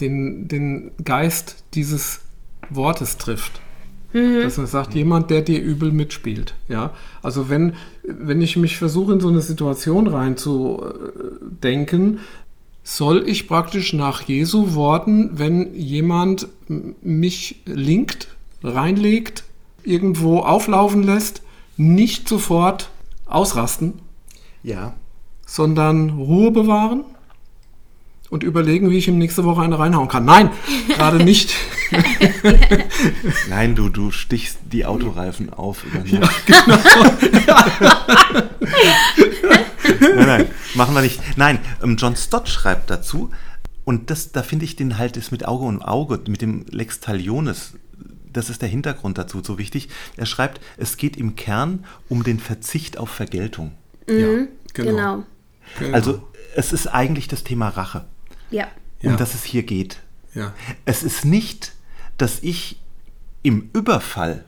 [0.00, 2.20] den, den Geist dieses
[2.70, 3.60] Wortes trifft.
[4.12, 6.54] Dass man sagt, jemand, der dir übel mitspielt.
[6.68, 6.94] Ja?
[7.22, 12.20] Also wenn, wenn ich mich versuche, in so eine Situation reinzudenken,
[12.82, 16.48] soll ich praktisch nach Jesu Worten, wenn jemand
[17.02, 18.28] mich linkt,
[18.62, 19.44] reinlegt,
[19.86, 21.42] irgendwo auflaufen lässt,
[21.76, 22.90] nicht sofort
[23.26, 23.94] ausrasten,
[24.62, 24.94] Ja.
[25.46, 27.04] sondern Ruhe bewahren
[28.30, 30.24] und überlegen, wie ich ihm nächste Woche eine reinhauen kann.
[30.24, 30.50] Nein,
[30.88, 31.54] gerade nicht.
[33.48, 36.42] Nein, du, du stichst die Autoreifen auf über Nacht.
[40.00, 41.20] nein, nein, machen wir nicht.
[41.36, 43.30] Nein, ähm, John Stott schreibt dazu,
[43.84, 46.98] und das, da finde ich den halt ist mit Auge und Auge, mit dem Lex
[46.98, 47.74] Talionis,
[48.36, 49.88] das ist der Hintergrund dazu so wichtig.
[50.16, 53.72] Er schreibt, es geht im Kern um den Verzicht auf Vergeltung.
[54.08, 55.24] Ja, Genau.
[55.78, 55.94] Genau.
[55.94, 56.22] Also
[56.54, 58.04] es ist eigentlich das Thema Rache,
[58.50, 58.68] Ja.
[59.02, 59.16] um Ja.
[59.16, 59.98] das es hier geht.
[60.34, 60.52] ja.
[60.84, 61.72] Es ist nicht,
[62.18, 62.78] dass ich
[63.42, 64.44] im Überfall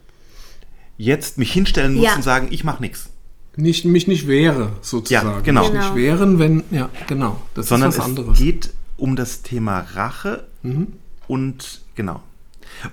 [0.97, 2.15] jetzt mich hinstellen muss Ja.
[2.15, 3.09] und sagen, ich mache nichts.
[3.57, 5.29] Nicht, mich nicht wehre, sozusagen.
[5.31, 5.63] Ja, genau.
[5.63, 5.85] Mich Genau.
[5.85, 7.41] nicht wehren, wenn, ja, genau.
[7.55, 8.39] Das sondern ist was es anderes.
[8.39, 10.93] geht um das Thema Rache Mhm.
[11.27, 12.23] und genau.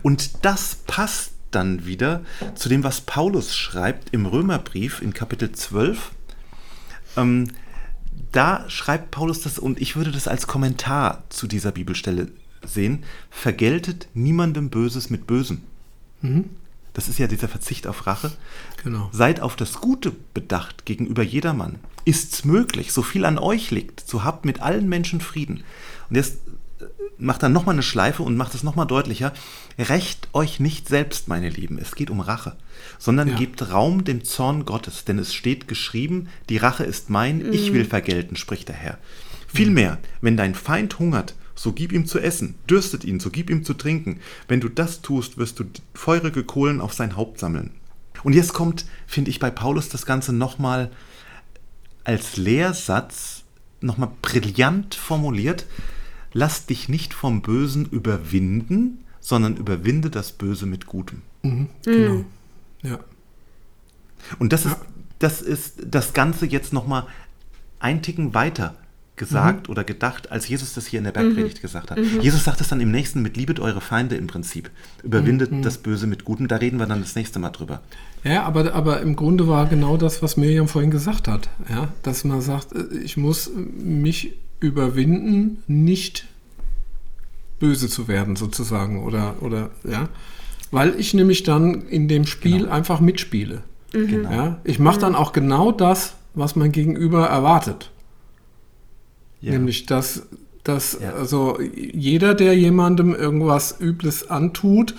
[0.01, 2.21] Und das passt dann wieder
[2.55, 6.11] zu dem, was Paulus schreibt im Römerbrief in Kapitel 12.
[7.17, 7.49] Ähm,
[8.31, 12.27] da schreibt Paulus das, und ich würde das als Kommentar zu dieser Bibelstelle
[12.65, 15.61] sehen, vergeltet niemandem Böses mit Bösem.
[16.93, 18.31] Das ist ja dieser Verzicht auf Rache.
[18.83, 19.09] Genau.
[19.11, 21.75] Seid auf das Gute bedacht gegenüber jedermann.
[22.05, 25.63] Ist's möglich, so viel an euch liegt, so habt mit allen Menschen Frieden.
[26.09, 26.37] Und jetzt
[27.17, 29.33] macht dann nochmal eine Schleife und macht es nochmal deutlicher.
[29.77, 32.55] Rächt euch nicht selbst, meine Lieben, es geht um Rache,
[32.99, 33.35] sondern Ja.
[33.37, 37.85] gebt Raum dem Zorn Gottes, denn es steht geschrieben, die Rache ist mein, ich will
[37.85, 38.97] vergelten, spricht der Herr.
[39.47, 43.63] Vielmehr, wenn dein Feind hungert, so gib ihm zu essen, dürstet ihn, so gib ihm
[43.63, 44.19] zu trinken.
[44.49, 47.71] Wenn du das tust, wirst du feurige Kohlen auf sein Haupt sammeln.
[48.23, 50.91] Und jetzt kommt, finde ich, bei Paulus das Ganze nochmal
[52.03, 53.43] als Lehrsatz
[53.81, 55.65] nochmal brillant formuliert.
[56.37, 61.21] Lass dich nicht vom Bösen überwinden, sondern überwinde das Böse mit Gutem.
[61.85, 62.25] Genau.
[62.83, 62.99] Ja.
[64.37, 64.75] Und das ist,
[65.19, 67.07] das ist das Ganze jetzt nochmal
[67.79, 68.75] ein Ticken weiter
[69.15, 71.99] gesagt oder gedacht, als Jesus das hier in der Bergpredigt gesagt hat.
[72.21, 74.69] Jesus sagt es dann im nächsten mit Liebet eure Feinde im Prinzip.
[75.03, 76.49] Überwindet das Böse mit Gutem.
[76.49, 77.81] Da reden wir dann das nächste Mal drüber.
[78.25, 81.49] Ja, aber, aber im Grunde war genau das, was Miriam vorhin gesagt hat.
[81.69, 81.93] Ja?
[82.03, 84.33] Dass man sagt, äh, ich muss mich
[84.67, 86.25] überwinden, nicht
[87.59, 89.03] böse zu werden, sozusagen.
[89.03, 90.09] Oder, oder ja.
[90.71, 93.63] Weil ich nämlich dann in dem Spiel einfach mitspiele.
[93.91, 94.29] Genau.
[94.29, 94.59] Ja?
[94.63, 97.91] Ich mache dann auch genau das, was mein Gegenüber erwartet.
[99.39, 99.51] Ja.
[99.53, 100.23] Nämlich, dass,
[100.63, 101.13] dass Ja.
[101.13, 104.95] also jeder, der jemandem irgendwas Übles antut,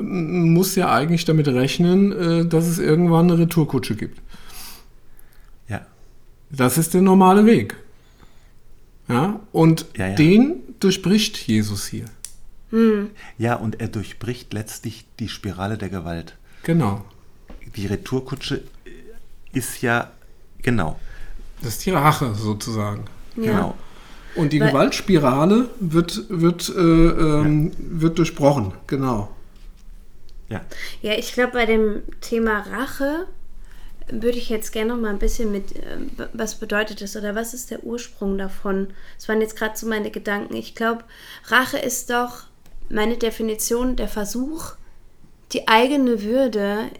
[0.00, 4.20] muss ja eigentlich damit rechnen, äh, dass es irgendwann eine Retourkutsche gibt.
[5.68, 5.80] ja.
[6.50, 7.76] Das ist der normale Weg.
[9.08, 10.14] Ja, und Ja, ja.
[10.16, 12.06] den durchbricht Jesus hier.
[13.38, 16.36] Ja, und er durchbricht letztlich die Spirale der Gewalt.
[16.64, 17.04] Genau.
[17.76, 18.64] Die Retourkutsche
[19.52, 20.10] ist ja,
[20.62, 20.98] genau,
[21.62, 23.04] Das ist die Rache sozusagen.
[23.36, 23.42] Ja.
[23.52, 23.74] genau.
[24.34, 28.72] Und die Weil- Gewaltspirale wird, wird, äh, ähm, wird durchbrochen.
[28.86, 29.34] Genau.
[30.50, 30.60] Ja,
[31.00, 33.26] Ja, ich glaube, bei dem Thema Rache
[34.08, 37.34] würde ich jetzt gerne noch mal ein bisschen mit, äh, b- was bedeutet das oder
[37.34, 38.88] was ist der Ursprung davon?
[39.16, 40.54] Das waren jetzt gerade so meine Gedanken.
[40.56, 41.04] Ich glaube,
[41.46, 42.44] Rache ist doch
[42.88, 44.74] meine Definition der Versuch,
[45.52, 46.90] die eigene Würde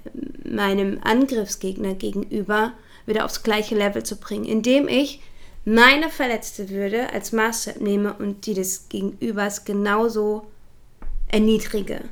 [0.44, 2.72] meinem Angriffsgegner gegenüber
[3.06, 5.20] wieder aufs gleiche Level zu bringen, indem ich
[5.64, 10.46] meine verletzte Würde als Maßstab nehme und die des Gegenübers genauso
[11.28, 12.02] erniedrige.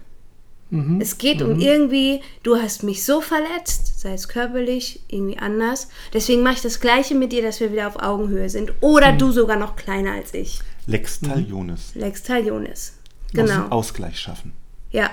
[1.00, 5.88] Es geht um irgendwie, du hast mich so verletzt, sei es körperlich, irgendwie anders.
[6.12, 8.72] Deswegen mache ich das Gleiche mit dir, dass wir wieder auf Augenhöhe sind.
[8.80, 10.60] Oder du sogar noch kleiner als ich.
[10.86, 11.94] Lex Talionis.
[11.94, 12.98] Lex Talionis.
[13.32, 13.68] Muss Genau.
[13.68, 14.52] Ausgleich schaffen.
[14.90, 15.10] Ja.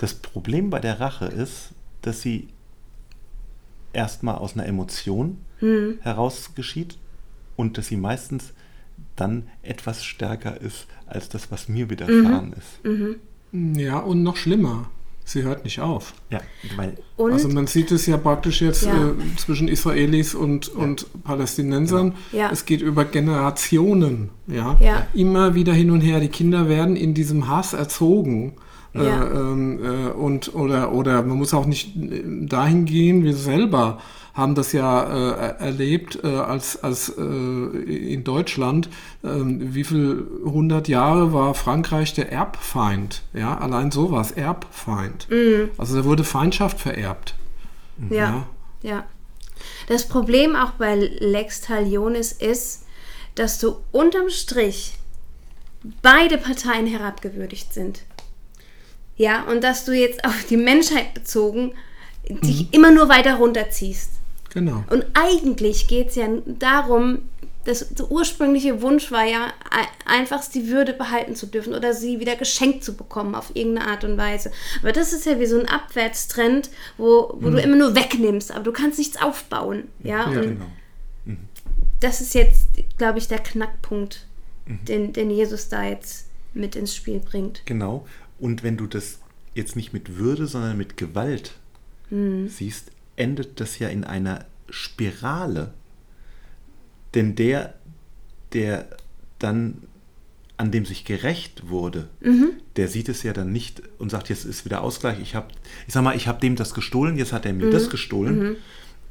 [0.00, 1.70] Das Problem bei der Rache ist,
[2.02, 2.48] dass sie
[3.92, 5.38] erstmal aus einer Emotion
[6.00, 6.98] heraus geschieht
[7.56, 8.52] und dass sie meistens
[9.14, 13.16] dann etwas stärker ist als das, was mir widerfahren ist.
[13.76, 14.86] Ja, und noch schlimmer.
[15.28, 16.14] Sie hört nicht auf.
[16.30, 16.40] Ja,
[16.76, 19.08] weil Und Also man sieht es ja praktisch jetzt Ja.
[19.08, 22.14] äh, zwischen Israelis und, und Palästinensern.
[22.30, 22.48] Ja.
[22.52, 24.30] Es geht über Generationen.
[24.46, 24.76] Ja?
[24.80, 25.06] Ja.
[25.14, 26.20] Immer wieder hin und her.
[26.20, 28.54] Die Kinder werden in diesem Hass erzogen.
[28.94, 29.02] Ja.
[29.02, 33.98] Äh, ähm, äh, und, oder, oder man muss auch nicht äh, dahin gehen, wir selber
[34.36, 38.90] haben das ja äh, erlebt äh, als, als äh, in Deutschland.
[39.24, 43.22] Ähm, wie viel hundert Jahre war Frankreich der Erbfeind?
[43.32, 45.26] Ja, allein sowas, Erbfeind.
[45.78, 47.34] Also da wurde Feindschaft vererbt.
[48.10, 48.46] Ja.
[48.82, 49.04] ja.
[49.88, 52.84] Das Problem auch bei Lex Talionis ist,
[53.36, 54.98] dass du unterm Strich
[56.02, 58.02] beide Parteien herabgewürdigt sind.
[59.16, 61.72] Ja, und dass du jetzt auf die Menschheit bezogen
[62.28, 64.15] dich immer nur weiter runterziehst.
[64.56, 64.84] Genau.
[64.90, 67.18] Und eigentlich geht es ja darum,
[67.64, 69.88] das, der ursprüngliche Wunsch war ja, ei-
[70.18, 74.04] einfach die Würde behalten zu dürfen oder sie wieder geschenkt zu bekommen auf irgendeine Art
[74.04, 74.50] und Weise.
[74.82, 78.64] Aber das ist ja wie so ein Abwärtstrend, wo, wo du immer nur wegnimmst, aber
[78.64, 79.84] du kannst nichts aufbauen.
[80.02, 80.64] Ja, Ja, genau.
[82.00, 84.26] das ist jetzt, glaube ich, der Knackpunkt,
[84.66, 87.62] den, den Jesus da jetzt mit ins Spiel bringt.
[87.66, 88.06] Genau.
[88.38, 89.18] Und wenn du das
[89.54, 91.52] jetzt nicht mit Würde, sondern mit Gewalt
[92.10, 95.72] siehst, endet das ja in einer Spirale.
[97.14, 97.74] Denn der,
[98.52, 98.86] der
[99.38, 99.82] dann,
[100.56, 102.08] an dem sich gerecht wurde,
[102.76, 105.18] der sieht es ja dann nicht und sagt, jetzt ist wieder Ausgleich.
[105.20, 105.48] Ich habe,
[105.86, 108.56] ich sag mal, ich habe dem das gestohlen, jetzt hat er mir das gestohlen.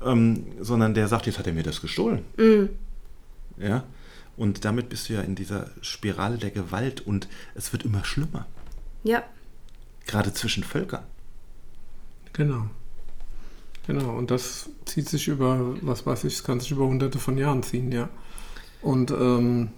[0.04, 2.24] Ähm, sondern der sagt, jetzt hat er mir das gestohlen.
[3.58, 3.84] Ja.
[4.38, 8.46] Und damit bist du ja in dieser Spirale der Gewalt und es wird immer schlimmer.
[9.04, 9.24] Ja,
[10.06, 11.04] Gerade zwischen Völkern.
[12.34, 12.70] Genau.
[13.88, 14.16] Genau.
[14.16, 17.64] Und das zieht sich über, was weiß ich, es kann sich über hunderte von Jahren
[17.64, 18.10] ziehen, ja.
[18.82, 19.70] Und ähm,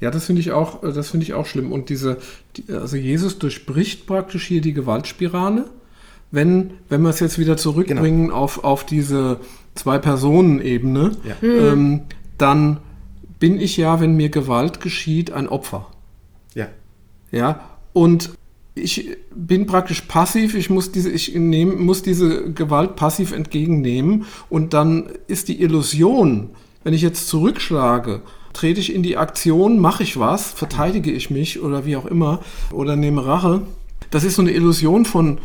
[0.00, 1.72] ja, das finde ich auch, das finde ich auch schlimm.
[1.72, 2.18] Und diese,
[2.56, 5.66] die, also Jesus durchbricht praktisch hier die Gewaltspirale.
[6.32, 9.38] Wenn, wenn wir es jetzt wieder zurückbringen auf, auf diese
[9.76, 11.36] Zwei-Personen-Ebene, Ja.
[11.42, 12.02] ähm,
[12.36, 12.78] dann
[13.38, 15.86] bin ich ja, wenn mir Gewalt geschieht, ein Opfer.
[16.54, 16.66] Ja.
[17.30, 17.60] Ja,
[17.92, 18.30] und
[18.76, 24.74] ich bin praktisch passiv, ich muss diese, ich nehm, muss diese Gewalt passiv entgegennehmen und
[24.74, 26.50] dann ist die Illusion,
[26.84, 28.20] wenn ich jetzt zurückschlage,
[28.52, 32.40] trete ich in die Aktion, mache ich was, verteidige ich mich oder wie auch immer
[32.70, 33.62] oder nehme Rache.
[34.10, 35.38] Das ist so eine Illusion von,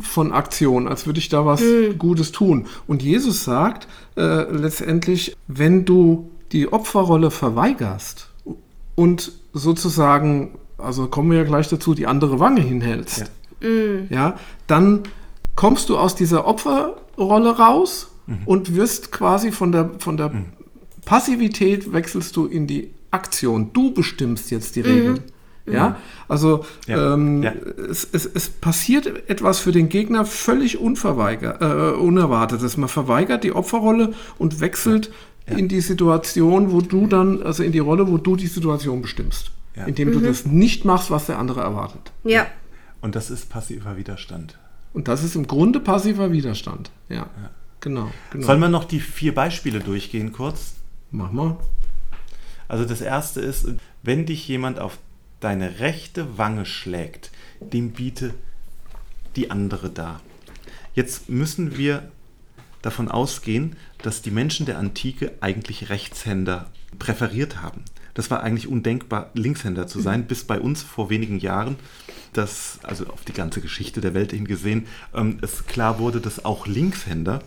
[0.00, 1.62] von Aktion, als würde ich da was
[1.96, 2.66] Gutes tun.
[2.86, 8.28] Und Jesus sagt äh, letztendlich, wenn du die Opferrolle verweigerst
[8.94, 13.30] und sozusagen, also kommen wir ja gleich dazu, die andere Wange hinhältst,
[14.10, 14.36] ja,
[14.66, 15.02] dann
[15.56, 18.10] kommst du aus dieser Opferrolle raus
[18.44, 20.30] und wirst quasi von der, von der
[21.04, 23.72] Passivität wechselst du in die Aktion.
[23.72, 25.20] Du bestimmst jetzt die Regeln.
[25.66, 25.96] Ja,
[26.28, 27.52] also Ja, ähm, ja.
[27.90, 32.76] Es, es, es passiert etwas für den Gegner völlig unverweiger, äh, Unerwartetes.
[32.76, 35.10] Man verweigert die Opferrolle und wechselt
[35.46, 39.50] in die Situation, wo du dann, also in die Rolle, wo du die Situation bestimmst.
[39.78, 39.86] Ja.
[39.86, 42.12] Indem du das nicht machst, was der andere erwartet.
[42.24, 42.46] Ja.
[43.00, 44.58] Und das ist passiver Widerstand.
[44.92, 46.90] Und das ist im Grunde passiver Widerstand.
[47.08, 47.30] Ja,
[47.80, 48.10] genau.
[48.30, 48.46] genau.
[48.46, 50.74] Sollen wir noch die vier Beispiele durchgehen kurz?
[51.12, 51.56] Mach mal.
[52.66, 53.68] Also das erste ist,
[54.02, 54.98] wenn dich jemand auf
[55.38, 58.34] deine rechte Wange schlägt, dem biete
[59.36, 60.20] die andere dar.
[60.94, 62.10] Jetzt müssen wir
[62.82, 66.66] davon ausgehen, dass die Menschen der Antike eigentlich Rechtshänder
[66.98, 67.84] präferiert haben.
[68.18, 71.76] Das war eigentlich undenkbar, Linkshänder zu sein, bis bei uns vor wenigen Jahren,
[72.32, 76.44] dass, also auf die ganze Geschichte der Welt hin gesehen, ähm, es klar wurde, dass
[76.44, 77.44] auch Linkshänder,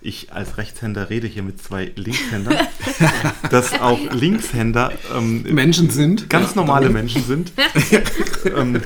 [0.00, 2.56] ich als Rechtshänder rede hier mit zwei Linkshändern,
[3.50, 6.30] dass auch Linkshänder ähm, Menschen sind.
[6.30, 7.52] ganz normale Menschen sind
[8.56, 8.80] ähm,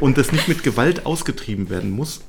[0.00, 2.22] und das nicht mit Gewalt ausgetrieben werden muss.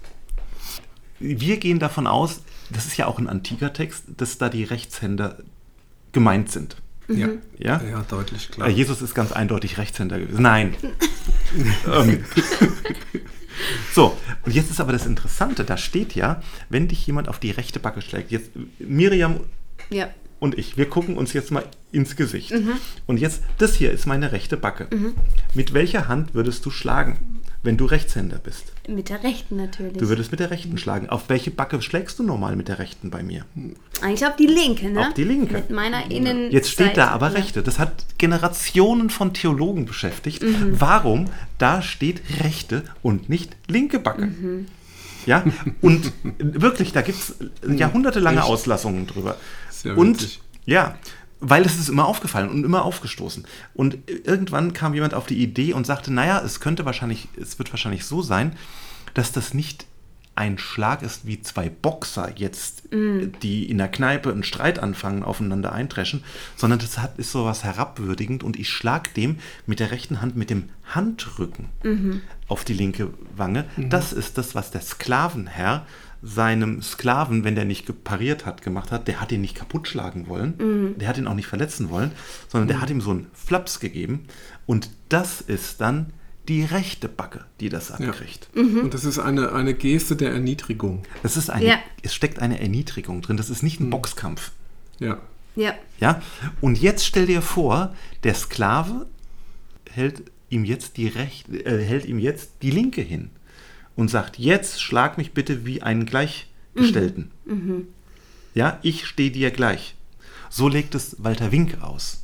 [1.19, 5.37] Wir gehen davon aus, das ist ja auch ein antiker Text, dass da die Rechtshänder
[6.11, 6.75] gemeint sind.
[7.07, 7.29] Ja.
[7.57, 7.81] Ja?
[7.83, 8.69] ja, deutlich, klar.
[8.69, 10.41] Jesus ist ganz eindeutig Rechtshänder gewesen.
[10.41, 10.75] Nein.
[11.93, 12.23] ähm,
[13.93, 17.51] so, und jetzt ist aber das Interessante, da steht ja, wenn dich jemand auf die
[17.51, 19.39] rechte Backe schlägt, jetzt Miriam
[19.89, 20.09] Ja.
[20.39, 22.53] und ich, wir gucken uns jetzt mal ins Gesicht.
[23.05, 24.87] Und jetzt, das hier ist meine rechte Backe.
[25.53, 28.65] Mit welcher Hand würdest du schlagen, wenn du Rechtshänder bist?
[28.87, 29.97] Mit der rechten natürlich.
[29.97, 31.09] Du würdest mit der rechten schlagen.
[31.09, 33.45] Auf welche Backe schlägst du normal mit der rechten bei mir?
[34.01, 35.07] Eigentlich auf die linke, ne?
[35.07, 35.55] Auf die linke.
[35.55, 36.51] Mit meiner Innen.
[36.51, 37.63] Jetzt steht da aber rechte.
[37.63, 40.43] Das hat Generationen von Theologen beschäftigt.
[40.71, 41.25] Warum
[41.57, 44.31] da steht rechte und nicht linke Backe?
[45.25, 45.43] Ja,
[45.81, 47.35] und wirklich, da gibt es
[47.67, 48.47] jahrhundertelange Echt?
[48.47, 49.37] Auslassungen drüber.
[49.71, 50.41] Sehr und witzig.
[50.65, 50.97] ja,
[51.39, 53.45] weil es ist immer aufgefallen und immer aufgestoßen.
[53.73, 57.71] Und irgendwann kam jemand auf die Idee und sagte, naja, es könnte wahrscheinlich, es wird
[57.71, 58.55] wahrscheinlich so sein,
[59.13, 59.85] dass das nicht
[60.37, 62.83] ein Schlag ist wie zwei Boxer jetzt,
[63.41, 66.25] die in der Kneipe einen Streit anfangen, aufeinander eintreschen,
[66.57, 70.49] sondern das hat, ist sowas herabwürdigend und ich schlag dem mit der rechten Hand mit
[70.49, 71.69] dem Handrücken
[72.49, 73.63] auf die linke Wange.
[73.77, 75.85] Das ist das, was der Sklavenherr
[76.27, 80.27] seinem Sklaven, wenn der nicht pariert hat, gemacht hat, der hat ihn nicht kaputt schlagen
[80.27, 82.11] wollen, der hat ihn auch nicht verletzen wollen,
[82.47, 84.25] sondern der hat ihm so einen Flaps gegeben
[84.65, 86.07] und das ist dann
[86.47, 87.95] die rechte Backe, die das Ja.
[88.09, 88.49] abkriegt.
[88.55, 91.03] Und das ist eine, eine Geste der Erniedrigung.
[91.23, 91.77] Das ist eine, Ja.
[92.01, 94.51] es steckt eine Erniedrigung drin, das ist nicht ein Boxkampf.
[94.99, 95.19] Ja.
[95.55, 95.73] Ja.
[95.99, 96.21] Ja?
[96.61, 99.05] Und jetzt stell dir vor, der Sklave
[99.91, 103.29] hält ihm jetzt die rechte, äh, hält ihm jetzt die linke hin
[103.95, 107.31] und sagt: Jetzt schlag mich bitte wie einen Gleichgestellten.
[108.53, 109.95] Ja, ich stehe dir gleich.
[110.49, 112.21] So legt es Walter Wink aus.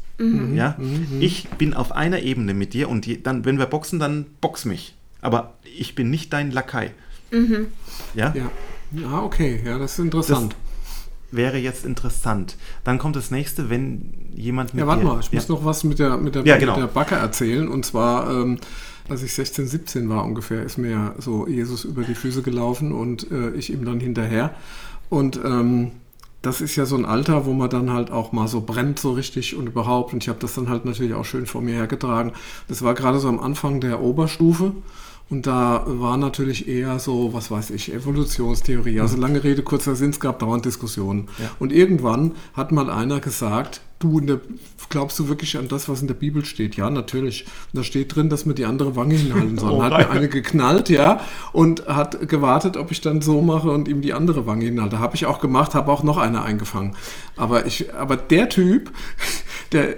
[0.53, 0.77] Ja,
[1.19, 4.65] ich bin auf einer Ebene mit dir und je, dann, wenn wir boxen, dann box
[4.65, 4.93] mich.
[5.21, 6.91] Aber ich bin nicht dein Lakai.
[8.13, 8.33] Ja?
[8.35, 8.51] Ja.
[8.91, 9.61] Ja, okay.
[9.65, 10.55] Ja, das ist interessant.
[11.31, 12.57] wäre jetzt interessant.
[12.83, 15.53] Dann kommt das nächste, wenn jemand mit ja, warte dir- mal, ich muss ja.
[15.55, 16.75] noch was mit der, mit der, Ja, mit genau.
[16.75, 17.67] der Backe erzählen.
[17.69, 18.59] Und zwar, ähm,
[19.09, 23.29] als ich 16, 17 war ungefähr, ist mir so Jesus über die Füße gelaufen und
[23.31, 24.55] äh, ich ihm dann hinterher.
[25.09, 25.91] Und ähm,
[26.41, 29.11] das ist ja so ein Alter, wo man dann halt auch mal so brennt so
[29.11, 30.13] richtig und überhaupt.
[30.13, 32.31] Und ich habe das dann halt natürlich auch schön vor mir hergetragen.
[32.67, 34.73] Das war gerade so am Anfang der Oberstufe.
[35.31, 38.99] Und da war natürlich eher so, was weiß ich, Evolutionstheorie.
[38.99, 41.29] Also lange Rede, kurzer Sinn, es gab dauernd Diskussionen.
[41.39, 41.49] Ja.
[41.57, 44.41] Und irgendwann hat mal einer gesagt, du, in der,
[44.89, 46.75] glaubst du wirklich an das, was in der Bibel steht?
[46.75, 47.45] Ja, natürlich.
[47.71, 49.71] Und da steht drin, dass man die andere Wange hinhalten soll.
[49.71, 51.21] Oh, hat mir eine geknallt, ja,
[51.53, 54.99] und hat gewartet, ob ich dann so mache und ihm die andere Wange hinhalte.
[54.99, 56.97] Habe ich auch gemacht, habe auch noch eine eingefangen.
[57.37, 58.91] Aber, ich, aber der Typ,
[59.71, 59.95] der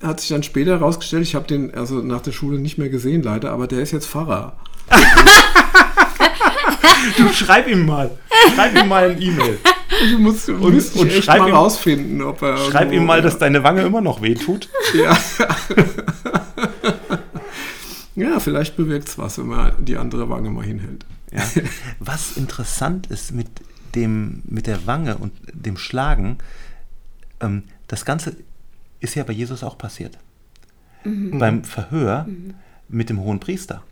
[0.00, 3.24] hat sich dann später herausgestellt, ich habe den also nach der Schule nicht mehr gesehen
[3.24, 4.56] leider, aber der ist jetzt Pfarrer.
[7.16, 8.10] Du schreib ihm mal.
[8.54, 9.58] Schreib ihm mal ein E-Mail.
[10.10, 12.58] Du musst, und, müsste und schreib mal ihm- rausfinden, ob er.
[12.58, 14.68] Schreib ihm mal, dass deine Wange immer noch wehtut.
[14.94, 15.16] Ja.
[18.18, 21.04] Ja, vielleicht bewirkt es was, wenn man die andere Wange mal hinhält.
[21.32, 21.42] Ja.
[21.98, 23.46] Was interessant ist mit,
[23.94, 26.38] dem, mit der Wange und dem Schlagen,
[27.40, 28.34] ähm, das Ganze
[29.00, 30.16] ist ja bei Jesus auch passiert.
[31.04, 32.26] Beim Verhör
[32.88, 33.82] mit dem hohen Priester.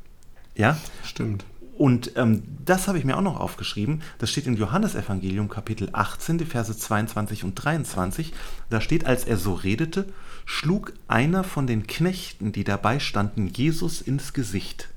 [0.56, 1.44] Ja, Stimmt.
[1.76, 4.02] und ähm, das habe ich mir auch noch aufgeschrieben.
[4.18, 8.32] Das steht im Johannesevangelium Kapitel 18, die Verse 22 und 23.
[8.70, 10.06] Da steht, als er so redete,
[10.44, 14.88] schlug einer von den Knechten, die dabei standen, Jesus ins Gesicht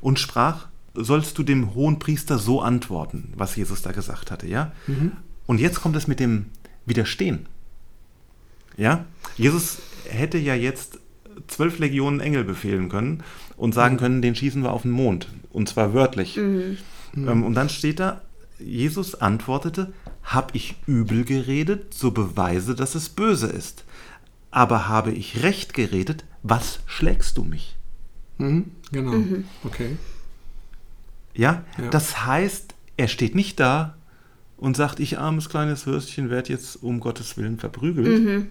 [0.00, 4.70] und sprach, sollst du dem hohen Priester so antworten, was Jesus da gesagt hatte, ja?
[5.46, 6.46] Und jetzt kommt es mit dem
[6.86, 7.46] Widerstehen.
[8.76, 9.04] Ja,
[9.36, 10.98] Jesus hätte ja jetzt
[11.48, 13.22] zwölf Legionen Engel befehlen können
[13.56, 15.28] und sagen können, den schießen wir auf den Mond.
[15.50, 16.36] Und zwar wörtlich.
[16.36, 18.22] Ähm, und dann steht da,
[18.58, 19.92] Jesus antwortete,
[20.22, 23.84] hab ich übel geredet, so beweise, dass es böse ist.
[24.50, 27.76] Aber habe ich recht geredet, was schlägst du mich?
[28.38, 28.70] Mhm.
[28.92, 29.24] Genau.
[29.64, 29.96] Okay.
[31.34, 31.64] Ja?
[31.78, 31.90] Ja.
[31.90, 33.96] das heißt, er steht nicht da
[34.56, 38.46] und sagt, ich armes kleines Würstchen werde jetzt um Gottes Willen verprügelt,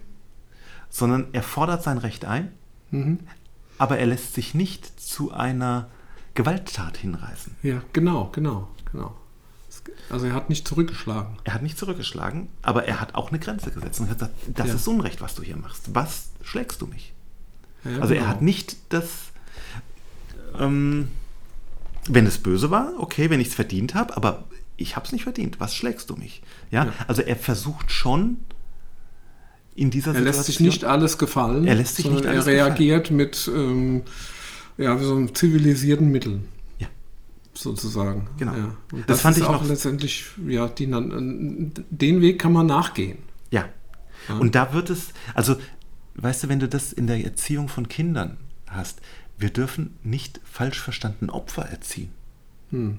[0.90, 2.52] sondern er fordert sein Recht ein,
[2.94, 3.18] Mhm.
[3.78, 5.88] aber er lässt sich nicht zu einer
[6.34, 7.54] Gewalttat hinreißen.
[7.62, 9.14] Ja, genau, genau, genau.
[10.10, 11.36] Also er hat nicht zurückgeschlagen.
[11.44, 14.68] Er hat nicht zurückgeschlagen, aber er hat auch eine Grenze gesetzt und hat gesagt, das
[14.68, 14.74] Ja.
[14.74, 15.94] ist Unrecht, was du hier machst.
[15.94, 17.12] Was schlägst du mich?
[17.84, 18.30] Ja, Also er genau.
[18.30, 19.10] hat nicht das,
[20.58, 21.08] ähm,
[22.08, 24.44] wenn es böse war, okay, wenn ich es verdient habe, aber
[24.76, 25.60] ich habe es nicht verdient.
[25.60, 26.42] Was schlägst du mich?
[26.70, 26.92] Ja, Ja.
[27.06, 28.38] also er versucht schon
[29.76, 30.24] in dieser Er Situation.
[30.24, 31.66] lässt sich nicht alles gefallen.
[31.66, 34.02] Er lässt sich nicht alles Er reagiert mit ähm,
[34.78, 36.46] ja, so einem zivilisierten Mitteln.
[36.78, 36.86] Ja.
[37.54, 38.28] Sozusagen.
[38.38, 38.52] Genau.
[38.54, 38.64] Ja.
[38.92, 42.66] Und Das das, fand ist ich auch noch- letztendlich, ja, die, den Weg kann man
[42.66, 43.18] nachgehen.
[43.50, 43.68] Ja.
[44.40, 45.56] Und da wird es, also,
[46.14, 49.00] weißt du, wenn du das in der Erziehung von Kindern hast,
[49.38, 52.10] wir dürfen nicht falsch verstanden Opfer erziehen.
[52.70, 52.98] Hm.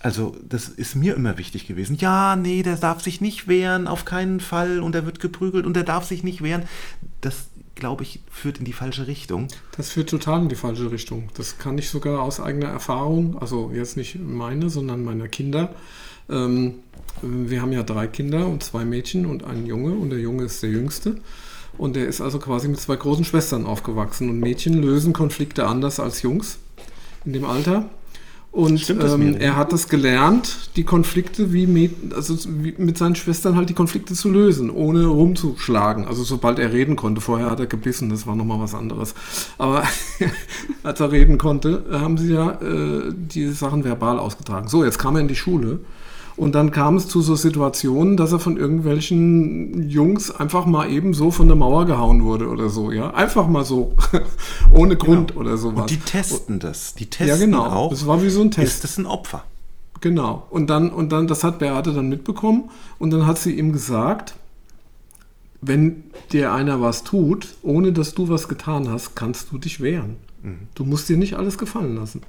[0.00, 1.96] Also, das ist mir immer wichtig gewesen.
[1.96, 5.76] Ja, nee, der darf sich nicht wehren, auf keinen Fall, und er wird geprügelt und
[5.76, 6.62] er darf sich nicht wehren.
[7.20, 9.48] Das, glaube ich, führt in die falsche Richtung.
[9.76, 11.28] Das führt total in die falsche Richtung.
[11.34, 15.74] Das kann ich sogar aus eigener Erfahrung, also jetzt nicht meine, sondern meiner Kinder.
[16.30, 16.76] Ähm,
[17.22, 20.62] wir haben ja drei Kinder und zwei Mädchen und einen Junge und der Junge ist
[20.62, 21.16] der jüngste.
[21.76, 24.30] Und der ist also quasi mit zwei großen Schwestern aufgewachsen.
[24.30, 26.58] Und Mädchen lösen Konflikte anders als Jungs
[27.24, 27.88] in dem Alter.
[28.50, 33.14] Und Stimmt ähm, er hat das gelernt, die Konflikte wie, Mäd- also wie mit seinen
[33.14, 36.06] Schwestern halt die Konflikte zu lösen, ohne rumzuschlagen.
[36.06, 39.14] Also sobald er reden konnte, vorher hat er gebissen, das war nochmal was anderes.
[39.58, 39.84] Aber
[40.82, 44.68] als er reden konnte, haben sie ja äh, diese Sachen verbal ausgetragen.
[44.68, 45.80] So, jetzt kam er in die Schule
[46.38, 51.12] und dann kam es zu so Situationen, dass er von irgendwelchen Jungs einfach mal eben
[51.12, 53.12] so von der Mauer gehauen wurde oder so, ja.
[53.12, 53.94] Einfach mal so,
[54.72, 55.74] ohne Grund oder sowas.
[55.74, 55.82] Genau.
[55.82, 56.94] Und die testen das.
[56.94, 57.66] Die testen ja, genau.
[57.66, 58.74] auch, Das war wie so ein Test.
[58.74, 59.44] ist das ein Opfer?
[60.00, 60.46] Genau.
[60.50, 64.34] Und dann, und dann, das hat Beate dann mitbekommen und dann hat sie ihm gesagt,
[65.60, 70.16] wenn dir einer was tut, ohne dass du was getan hast, kannst du dich wehren.
[70.76, 72.22] Du musst dir nicht alles gefallen lassen.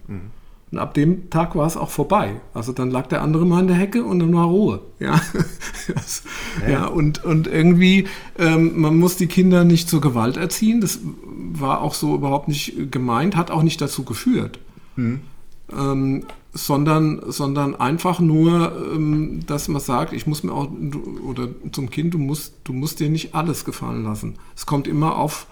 [0.72, 2.42] Und ab dem Tag war es auch vorbei.
[2.54, 4.82] Also dann lag der andere mal in der Hecke und dann war Ruhe.
[5.00, 5.20] Ja,
[5.94, 6.24] das,
[6.70, 6.86] ja.
[6.86, 10.82] und, und irgendwie, ähm, man muss die Kinder nicht zur Gewalt erziehen.
[10.82, 14.60] Das war auch so überhaupt nicht gemeint, hat auch nicht dazu geführt
[15.76, 20.70] ähm, sondern, sondern einfach nur, ähm, dass man sagt, ich muss mir auch,
[21.24, 24.36] oder zum Kind, du musst, du musst dir nicht alles gefallen lassen.
[24.56, 25.48] Es kommt immer auf,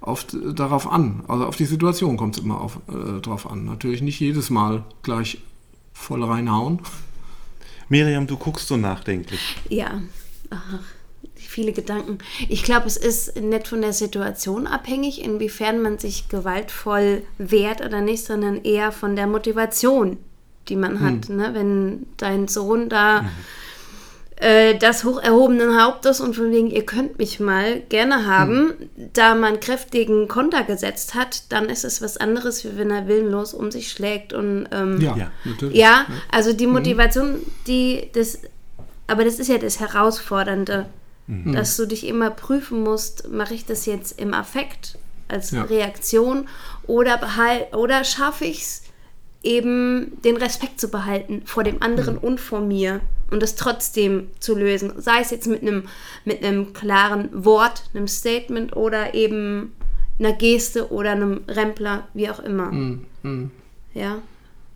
[0.00, 3.64] auf darauf an, also auf die Situation kommt es immer auf, äh, drauf an.
[3.64, 5.38] Natürlich nicht jedes Mal gleich
[5.92, 6.80] voll reinhauen.
[7.88, 9.56] Miriam, du guckst so nachdenklich.
[9.68, 10.00] Ja,
[10.50, 10.80] Ach,
[11.36, 12.18] viele Gedanken.
[12.48, 18.00] Ich glaube, es ist nicht von der Situation abhängig, inwiefern man sich gewaltvoll wehrt oder
[18.00, 20.18] nicht, sondern eher von der Motivation,
[20.68, 21.28] die man hat.
[21.28, 21.50] Ne?
[21.54, 23.24] Wenn dein Sohn da
[24.40, 28.72] äh, das hoch erhobenen Hauptes und von wegen, ihr könnt mich mal gerne haben,
[29.12, 33.52] da man kräftigen Konter gesetzt hat, dann ist es was anderes, wie wenn er willenlos
[33.54, 35.30] um sich schlägt und ähm, Ja.
[35.44, 35.76] natürlich.
[35.76, 38.38] ja, also die Motivation, die das,
[39.06, 40.86] aber das ist ja das Herausfordernde,
[41.52, 45.62] dass du dich immer prüfen musst, mache ich das jetzt im Affekt als Ja.
[45.62, 46.48] Reaktion
[46.88, 48.82] oder behal oder schaffe ich es
[49.44, 53.00] eben den Respekt zu behalten vor dem anderen und vor mir
[53.30, 55.84] und das trotzdem zu lösen, sei es jetzt mit einem
[56.24, 59.72] mit einem klaren Wort, einem Statement oder eben
[60.18, 62.70] einer Geste oder einem Rempler, wie auch immer.
[63.94, 64.18] Ja.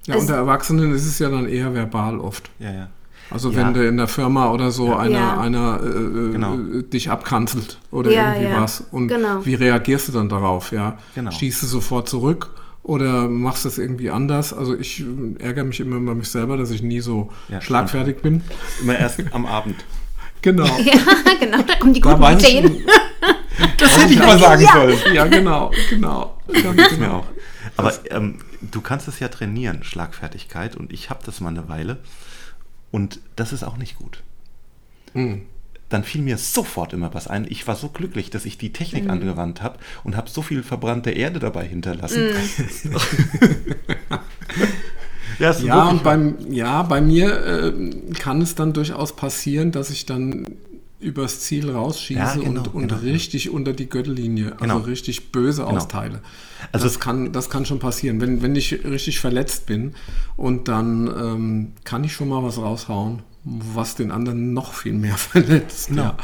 [0.06, 2.50] Ja, Also- unter Erwachsenen ist es ja dann eher verbal oft.
[2.58, 2.88] Ja, ja.
[3.30, 3.56] Also Ja.
[3.56, 5.40] wenn du in der Firma oder so einer, Ja.
[5.40, 6.56] einer äh, äh, Genau.
[6.58, 8.60] dich abkanzelt oder Ja, irgendwie ja.
[8.62, 8.84] was.
[8.92, 9.44] Und Genau.
[9.46, 10.72] wie reagierst du dann darauf?
[10.72, 10.98] Ja?
[11.14, 11.30] Genau.
[11.30, 12.50] Schießt du sofort zurück
[12.84, 14.52] oder machst du es irgendwie anders?
[14.52, 18.18] Also ich äh, ärgere mich immer über mich selber, dass ich nie so Ja, schlagfertig
[18.22, 18.42] bin.
[18.82, 19.76] Immer erst am Abend.
[20.42, 20.64] Genau.
[20.84, 20.92] Ja,
[21.40, 22.84] genau, da kommen die Da guten ich, Ideen.
[23.78, 24.98] Das hätte ich mal sagen sollen.
[25.14, 26.38] ja, genau, genau.
[26.52, 27.18] Ganz mir genau.
[27.20, 27.26] auch.
[27.78, 31.98] Aber ähm, du kannst es ja trainieren, Schlagfertigkeit, und ich habe das mal eine Weile.
[32.90, 34.22] Und das ist auch nicht gut.
[35.14, 35.46] Hm.
[35.94, 37.46] Dann fiel mir sofort immer was ein.
[37.48, 41.12] Ich war so glücklich, dass ich die Technik angewandt habe und habe so viel verbrannte
[41.12, 42.30] Erde dabei hinterlassen.
[45.38, 47.72] ja, ist Ja, wirklich und beim, ja, bei mir äh,
[48.14, 50.46] kann es dann durchaus passieren, dass ich dann
[50.98, 53.00] übers Ziel rausschieße Ja, genau, und, und genau.
[53.02, 54.78] richtig unter die Gürtellinie, also Genau.
[54.78, 55.76] richtig böse Genau.
[55.76, 56.22] austeile.
[56.72, 59.94] Also- das, kann, das kann schon passieren, wenn, wenn ich richtig verletzt bin
[60.36, 65.16] und dann ähm, kann ich schon mal was raushauen, was den anderen noch viel mehr
[65.18, 65.88] verletzt.
[65.88, 66.02] Genau.
[66.04, 66.16] Ja.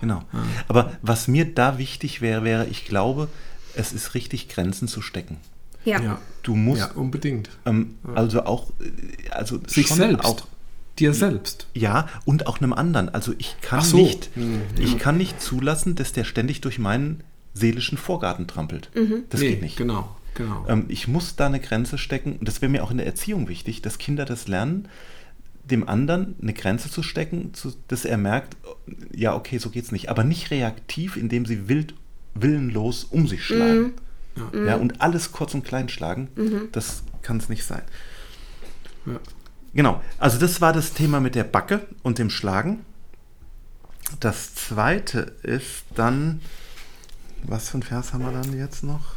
[0.00, 0.22] Genau.
[0.68, 3.28] Aber was mir da wichtig wäre, wäre, ich glaube,
[3.74, 5.38] es ist richtig, Grenzen zu stecken.
[5.84, 6.00] Ja.
[6.02, 6.18] Ja.
[6.42, 7.48] Du musst ja, unbedingt.
[7.64, 10.24] ähm, also auch, äh, also Sich schon selbst.
[10.26, 10.46] auch
[10.98, 11.66] Dir selbst.
[11.74, 13.08] Ja, und auch einem anderen.
[13.10, 13.96] Also ich kann so.
[13.98, 14.62] nicht, Mhm.
[14.78, 17.22] ich kann nicht zulassen, dass der ständig durch meinen
[17.54, 18.90] seelischen Vorgarten trampelt.
[19.30, 19.76] Das Nee, geht nicht.
[19.76, 20.64] Genau, genau.
[20.68, 22.36] Ähm, ich muss da eine Grenze stecken.
[22.38, 24.88] Und das wäre mir auch in der Erziehung wichtig, dass Kinder das lernen,
[25.70, 28.56] dem anderen eine Grenze zu stecken, zu, dass er merkt,
[29.12, 30.08] ja, okay, so geht's nicht.
[30.08, 31.94] Aber nicht reaktiv, indem sie wild,
[32.34, 33.92] willenlos um sich schlagen.
[34.52, 36.28] Ja, und alles kurz und klein schlagen.
[36.72, 37.82] Das kann es nicht sein.
[39.06, 39.18] Ja.
[39.74, 42.84] Genau, also das war das Thema mit der Backe und dem Schlagen.
[44.20, 46.40] Das zweite ist dann,
[47.42, 49.16] was für ein Vers haben wir dann jetzt noch?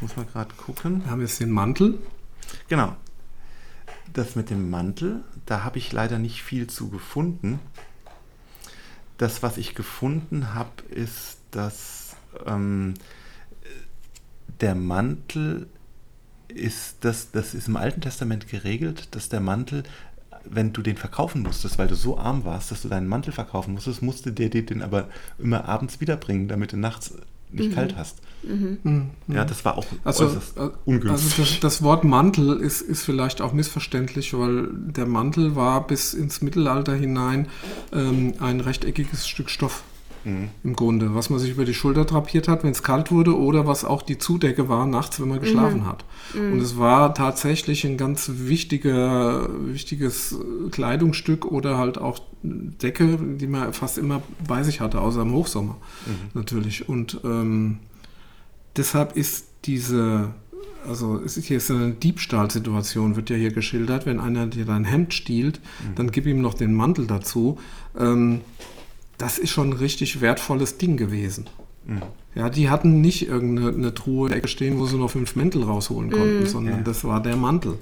[0.00, 1.04] Muss man gerade gucken.
[1.04, 1.98] Wir haben jetzt den Mantel.
[2.68, 2.96] Genau.
[4.12, 7.60] Das mit dem Mantel, da habe ich leider nicht viel zu gefunden.
[9.18, 12.94] Das, was ich gefunden habe, ist, dass ähm,
[14.60, 15.68] der Mantel
[16.48, 19.84] ist, das, das ist im Alten Testament geregelt, dass der Mantel,
[20.44, 23.74] wenn du den verkaufen musstest, weil du so arm warst, dass du deinen Mantel verkaufen
[23.74, 27.14] musstest, musste der dir den aber immer abends wiederbringen, damit du nachts
[27.52, 28.18] nicht kalt hast.
[29.28, 31.10] Ja, das war auch Also, äußerst äh, ungünstig.
[31.38, 36.12] also das, das Wort Mantel ist, ist vielleicht auch missverständlich, weil der Mantel war bis
[36.12, 37.46] ins Mittelalter hinein
[37.92, 39.84] ähm, ein rechteckiges Stück Stoff
[40.24, 40.50] Mhm.
[40.62, 43.66] im Grunde, was man sich über die Schulter drapiert hat, wenn es kalt wurde, oder
[43.66, 46.04] was auch die Zudecke war nachts, wenn man geschlafen hat.
[46.34, 50.36] Und es war tatsächlich ein ganz wichtiger, wichtiges
[50.70, 55.76] Kleidungsstück oder halt auch Decke, die man fast immer bei sich hatte, außer im Hochsommer
[56.34, 56.88] natürlich.
[56.88, 57.78] Und ähm,
[58.76, 60.30] deshalb ist diese,
[60.86, 64.84] also es ist hier ist eine Diebstahlsituation, wird ja hier geschildert, wenn einer dir dein
[64.84, 65.60] Hemd stiehlt,
[65.94, 67.58] dann gib ihm noch den Mantel dazu.
[67.98, 68.40] Ähm,
[69.18, 71.48] das ist schon ein richtig wertvolles Ding gewesen.
[72.34, 75.36] Ja, die hatten nicht irgendeine eine Truhe in der Ecke stehen, wo sie noch fünf
[75.36, 76.82] Mäntel rausholen konnten, sondern Ja.
[76.82, 77.78] das war der Mantel.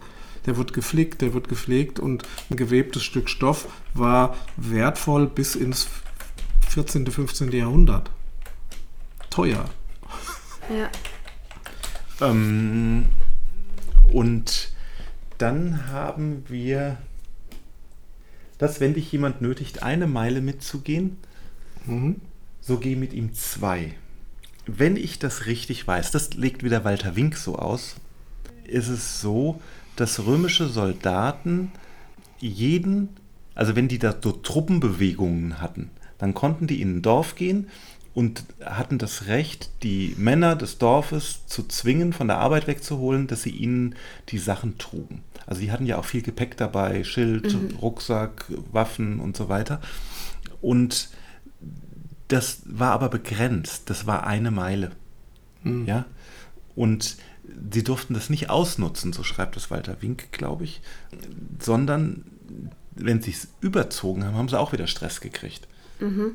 [0.46, 5.88] Der wird geflickt, der wird gepflegt und ein gewebtes Stück Stoff war wertvoll bis ins
[6.68, 7.52] 14., 15.
[7.52, 8.10] Jahrhundert.
[9.28, 9.64] Teuer.
[10.74, 10.90] Ja.
[12.20, 13.06] Ähm,
[14.12, 14.72] und
[15.38, 16.98] dann haben wir,
[18.58, 21.16] dass wenn dich jemand nötigt, eine Meile mitzugehen,
[21.86, 22.20] Mhm.
[22.60, 23.94] so geh mit ihm zwei.
[24.66, 27.96] Wenn ich das richtig weiß, das legt wieder Walter Wink so aus,
[28.64, 29.60] ist es so,
[30.00, 31.72] dass römische Soldaten
[32.38, 33.10] jeden,
[33.54, 37.68] also wenn die da so Truppenbewegungen hatten, dann konnten die in ein Dorf gehen
[38.14, 43.42] und hatten das Recht, die Männer des Dorfes zu zwingen, von der Arbeit wegzuholen, dass
[43.42, 43.94] sie ihnen
[44.30, 45.22] die Sachen trugen.
[45.46, 49.80] Also die hatten ja auch viel Gepäck dabei, Schild, Rucksack, Waffen und so weiter.
[50.60, 51.10] Und
[52.28, 53.90] das war aber begrenzt.
[53.90, 54.92] Das war eine Meile.
[55.86, 56.06] Ja.
[56.74, 57.16] Und
[57.72, 60.80] sie durften das nicht ausnutzen, so schreibt es Walter Wink, glaube ich,
[61.58, 62.24] sondern
[62.94, 65.68] wenn sie es überzogen haben, haben sie auch wieder Stress gekriegt.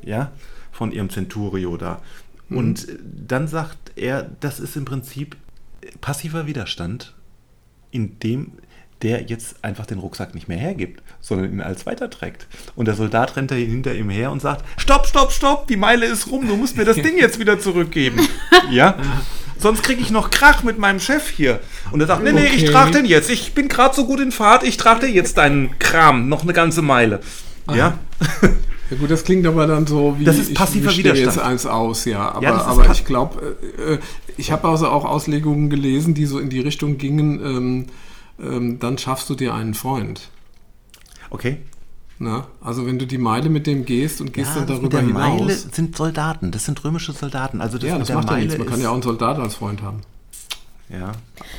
[0.04, 0.32] Ja,
[0.72, 2.02] von ihrem Centurio da.
[2.50, 5.36] Und äh, dann sagt er, das ist im Prinzip
[6.02, 7.14] passiver Widerstand,
[7.92, 8.54] indem
[9.02, 12.48] der jetzt einfach den Rucksack nicht mehr hergibt, sondern ihn als weiterträgt.
[12.76, 16.06] Und der Soldat rennt da hinter ihm her und sagt, stopp, stopp, stopp, die Meile
[16.06, 18.20] ist rum, du musst mir das Ding jetzt wieder zurückgeben.
[18.72, 18.98] ja?
[19.66, 21.60] Sonst kriege ich noch Krach mit meinem Chef hier.
[21.90, 22.72] Und er sagt, nee, nee, ich Okay.
[22.72, 23.32] trage den jetzt.
[23.32, 26.54] Ich bin gerade so gut in Fahrt, ich trage dir jetzt deinen Kram, noch eine
[26.54, 27.20] ganze Meile.
[27.74, 27.98] Ja?
[28.92, 31.36] Ja gut, das klingt aber dann so wie Das ist passiver ich, ich Widerstand.
[31.38, 32.34] jetzt eins aus, ja.
[32.34, 34.00] Aber, Ja, aber ich glaube, äh, äh,
[34.38, 37.86] ich habe also auch Auslegungen gelesen, die so in die Richtung gingen, ähm,
[38.40, 40.30] ähm, dann schaffst du dir einen Freund.
[41.32, 41.58] Okay.
[42.18, 44.94] Na, also wenn du die Meile mit dem gehst und gehst Ja, dann das mit
[44.94, 45.40] darüber der hinaus.
[45.42, 47.60] Meile sind Soldaten, das sind römische Soldaten.
[47.62, 48.58] Also das ja, das macht ja nichts.
[48.58, 50.00] Man kann ja auch einen Soldat als Freund haben.
[50.90, 51.12] ja.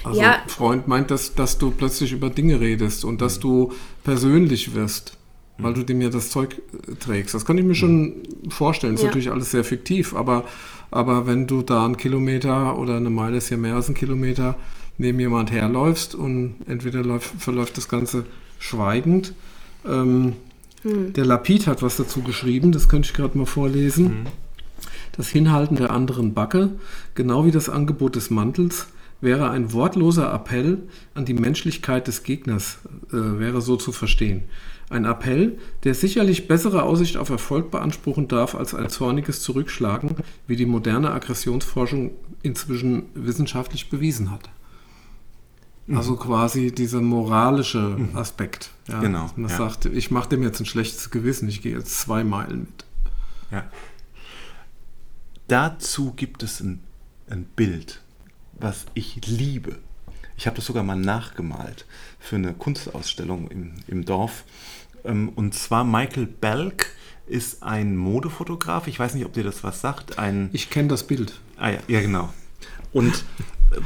[0.02, 0.36] Also Ja.
[0.46, 3.18] Freund meint, dass, dass du plötzlich über Dinge redest und Mhm.
[3.18, 3.72] dass du
[4.04, 5.18] persönlich wirst,
[5.58, 6.56] weil du dem ja das Zeug
[6.88, 7.34] äh, trägst.
[7.34, 8.14] Das kann ich mir schon
[8.48, 8.94] vorstellen.
[8.94, 9.08] Das ist Ja.
[9.10, 10.44] natürlich alles sehr fiktiv, aber,
[10.90, 14.54] aber wenn du da einen Kilometer oder eine Meile ist ja mehr als ein Kilometer
[14.96, 18.24] neben jemand herläufst und entweder läuft, verläuft das Ganze
[18.58, 19.34] schweigend.
[19.86, 20.32] Ähm,
[20.86, 24.26] Der Lapid hat was dazu geschrieben, das könnte ich gerade mal vorlesen.
[25.16, 26.70] Das Hinhalten der anderen Backe,
[27.14, 28.86] genau wie das Angebot des Mantels,
[29.20, 30.78] wäre ein wortloser Appell
[31.14, 32.78] an die Menschlichkeit des Gegners,
[33.08, 34.44] äh, wäre so zu verstehen.
[34.88, 40.16] Ein Appell, der sicherlich bessere Aussicht auf Erfolg beanspruchen darf als ein zorniges Zurückschlagen,
[40.46, 42.12] wie die moderne Aggressionsforschung
[42.42, 44.48] inzwischen wissenschaftlich bewiesen hat.
[45.92, 48.70] Also quasi dieser moralische Aspekt.
[48.88, 49.56] Ja, Genau, Man ja.
[49.56, 52.84] sagt, ich mache dem jetzt ein schlechtes Gewissen, ich gehe jetzt zwei Meilen mit.
[53.52, 53.64] Ja.
[55.48, 56.82] Dazu gibt es ein,
[57.30, 58.00] ein Bild,
[58.58, 59.78] was ich liebe.
[60.36, 61.86] Ich habe das sogar mal nachgemalt
[62.18, 64.44] für eine Kunstausstellung im, im Dorf.
[65.04, 66.90] Ähm, Und zwar Michael Belk
[67.26, 68.86] ist ein Modefotograf.
[68.88, 70.18] Ich weiß nicht, ob dir das was sagt.
[70.18, 71.40] Ein, Ich kenne das Bild.
[71.56, 72.32] Ah ja, ja genau.
[72.92, 73.24] Und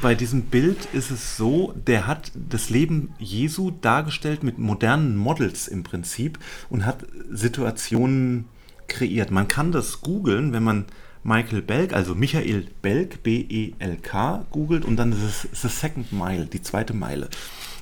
[0.00, 5.68] bei diesem Bild ist es so, der hat das Leben Jesu dargestellt mit modernen Models
[5.68, 6.38] im Prinzip
[6.68, 8.46] und hat Situationen
[8.88, 9.30] kreiert.
[9.30, 10.84] Man kann das googeln, wenn man
[11.22, 16.62] Michael Belk, also Michael Belk, B-E-L-K, googelt und dann ist es The Second Mile, die
[16.62, 17.28] zweite Meile.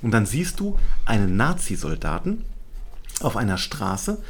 [0.03, 2.45] Und dann siehst du einen Nazi-Soldaten
[3.21, 4.23] auf einer Straße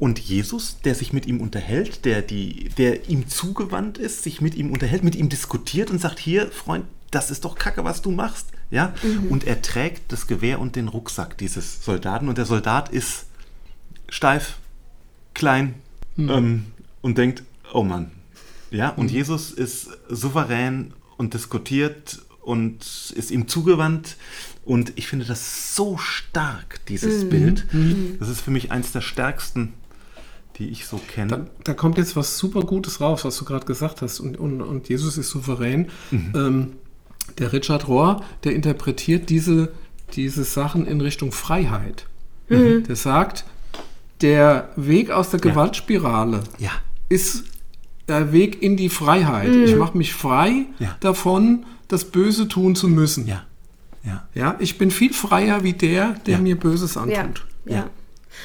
[0.00, 4.54] und Jesus, der sich mit ihm unterhält, der, die, der ihm zugewandt ist, sich mit
[4.54, 8.10] ihm unterhält, mit ihm diskutiert und sagt, hier, Freund, das ist doch Kacke, was du
[8.10, 8.46] machst.
[8.70, 8.94] Ja?
[9.28, 13.26] Und er trägt das Gewehr und den Rucksack dieses Soldaten und der Soldat ist
[14.08, 14.56] steif,
[15.34, 15.74] klein
[16.16, 16.64] ähm,
[17.02, 17.42] und denkt,
[17.74, 18.10] oh Mann.
[18.70, 24.16] Ja, und Jesus ist souverän und diskutiert und ist ihm zugewandt.
[24.64, 27.66] Und ich finde das so stark, dieses Bild.
[28.18, 29.74] Das ist für mich eins der stärksten,
[30.60, 31.28] die ich so kenne.
[31.30, 34.20] Da, da kommt jetzt was super Gutes raus, was du gerade gesagt hast.
[34.20, 35.88] Und, und, und Jesus ist souverän.
[36.12, 36.74] Ähm,
[37.38, 39.72] der Richard Rohr, der interpretiert diese,
[40.14, 42.06] diese Sachen in Richtung Freiheit.
[42.48, 43.44] Der sagt,
[44.22, 46.70] der Weg aus der Gewaltspirale Ja.
[47.08, 47.44] ist
[48.08, 49.54] der Weg in die Freiheit.
[49.54, 50.96] Ich mache mich frei Ja.
[51.00, 53.26] davon, das Böse tun zu müssen.
[53.28, 53.44] Ja.
[54.04, 54.26] Ja.
[54.34, 56.40] Ja, ich bin viel freier wie der, der Ja.
[56.40, 57.46] mir Böses Ja, antut.
[57.66, 57.88] ja.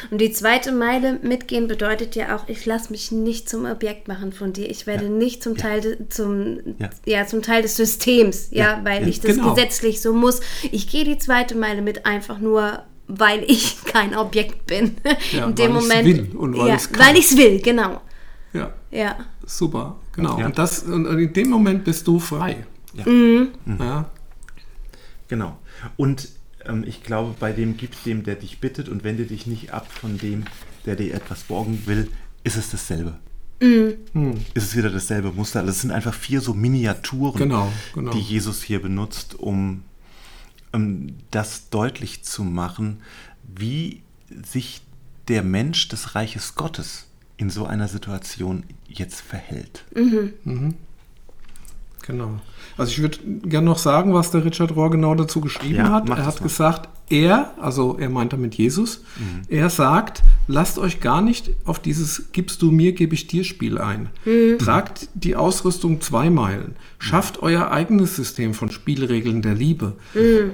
[0.03, 0.07] Ja.
[0.11, 4.31] Und die zweite Meile mitgehen bedeutet ja auch, ich lasse mich nicht zum Objekt machen
[4.33, 4.69] von dir.
[4.69, 5.09] Ich werde Ja.
[5.09, 6.89] nicht zum Teil de, zum Ja.
[7.05, 7.25] ja.
[7.27, 8.81] zum Teil des Systems, ja, Ja.
[8.83, 9.53] weil Ja, ich das genau.
[9.53, 10.41] gesetzlich so muss.
[10.71, 14.97] Ich gehe die zweite Meile mit einfach nur weil ich kein Objekt bin.
[15.31, 16.05] Ja, In dem weil Moment.
[16.07, 18.01] will und weil ja, weil ich es will, genau.
[18.53, 19.15] Ja, Ja.
[19.45, 19.97] super.
[20.15, 20.39] Genau.
[20.39, 20.45] Ja.
[20.47, 22.65] Und, das, und in dem Moment bist du frei.
[22.93, 23.05] Ja.
[23.77, 24.09] Ja.
[25.27, 25.57] Genau.
[25.97, 26.29] Und
[26.85, 30.17] ich glaube, bei dem gib dem, der dich bittet und wende dich nicht ab von
[30.17, 30.45] dem,
[30.85, 32.09] der dir etwas borgen will,
[32.43, 33.17] ist es dasselbe.
[34.53, 35.59] Ist es wieder dasselbe Muster.
[35.59, 38.11] Also es sind einfach vier so Miniaturen, Genau, genau.
[38.11, 39.83] die Jesus hier benutzt, um,
[40.71, 43.01] um das deutlich zu machen,
[43.55, 44.01] wie
[44.45, 44.81] sich
[45.27, 47.07] der Mensch des Reiches Gottes
[47.37, 49.85] in so einer Situation jetzt verhält.
[52.07, 52.39] Genau.
[52.77, 56.09] Also ich würde gerne noch sagen, was der Richard Rohr genau dazu geschrieben Ja, hat.
[56.09, 56.43] Er hat mal.
[56.47, 59.03] gesagt, er, also er meint damit Jesus,
[59.47, 63.77] er sagt, lasst euch gar nicht auf dieses Gibst du mir, gebe ich dir Spiel
[63.77, 64.09] ein.
[64.59, 66.75] Tragt die Ausrüstung zwei Meilen.
[66.99, 69.93] Schafft euer eigenes System von Spielregeln der Liebe,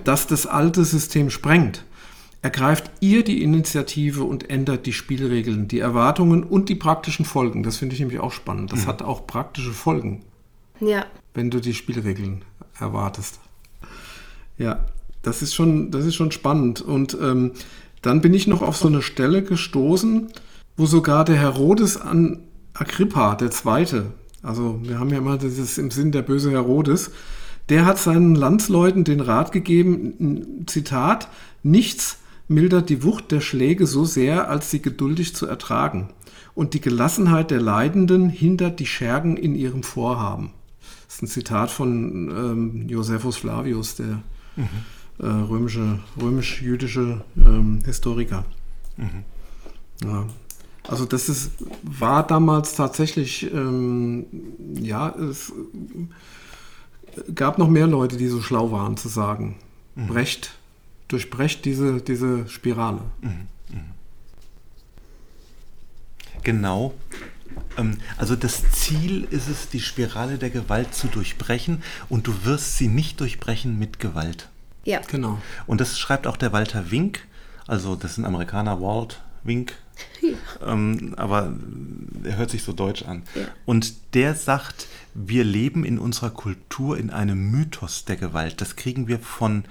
[0.03, 1.83] das das alte System sprengt.
[2.43, 7.61] Ergreift ihr die Initiative und ändert die Spielregeln, die Erwartungen und die praktischen Folgen.
[7.63, 8.71] Das finde ich nämlich auch spannend.
[8.73, 10.23] Das hat auch praktische Folgen
[10.79, 11.05] Ja.
[11.33, 12.43] Wenn du die Spielregeln
[12.79, 13.39] erwartest.
[14.57, 14.85] Ja,
[15.21, 16.81] das ist schon, das ist schon spannend.
[16.81, 17.51] Und ähm,
[18.01, 20.31] dann bin ich noch auf so eine Stelle gestoßen,
[20.77, 22.39] wo sogar der Herodes an
[22.73, 24.13] Agrippa, der Zweite,
[24.43, 27.11] also wir haben ja immer dieses im Sinn der böse Herodes,
[27.69, 31.27] der hat seinen Landsleuten den Rat gegeben, Zitat,
[31.63, 32.17] nichts
[32.47, 36.09] mildert die Wucht der Schläge so sehr, als sie geduldig zu ertragen.
[36.53, 40.51] Und die Gelassenheit der Leidenden hindert die Schergen in ihrem Vorhaben.
[41.11, 44.23] Das ist ein Zitat von ähm, Josephus Flavius, der
[45.19, 48.45] äh, römische, römisch-jüdische ähm, Historiker.
[50.05, 50.25] Ja.
[50.87, 51.51] Also das ist,
[51.83, 54.25] war damals tatsächlich, ähm,
[54.73, 55.51] ja, es
[57.35, 59.57] gab noch mehr Leute, die so schlau waren zu sagen,
[60.07, 60.53] brecht,
[61.09, 63.01] durchbrecht diese, diese Spirale.
[66.41, 66.93] genau.
[67.77, 72.77] Ähm, also das Ziel ist es, die Spirale der Gewalt zu durchbrechen und du wirst
[72.77, 74.49] sie nicht durchbrechen mit Gewalt.
[74.83, 75.01] Ja.
[75.07, 75.39] Genau.
[75.67, 77.27] Und das schreibt auch der Walter Wink,
[77.67, 79.75] also das ist ein Amerikaner, Walt Wink,
[80.65, 81.53] ähm, aber
[82.23, 83.23] er hört sich so deutsch an.
[83.35, 83.43] Ja.
[83.65, 88.61] Und der sagt, wir leben in unserer Kultur in einem Mythos der Gewalt.
[88.61, 89.65] Das kriegen wir von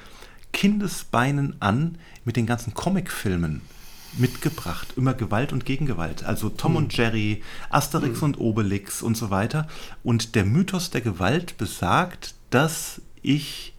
[0.52, 3.62] Kindesbeinen an mit den ganzen Comicfilmen
[4.18, 4.94] mitgebracht.
[4.96, 6.24] Immer Gewalt und Gegengewalt.
[6.24, 9.68] Also Tom und Jerry, Asterix und Obelix und so weiter.
[10.02, 13.74] Und der Mythos der Gewalt besagt, dass ich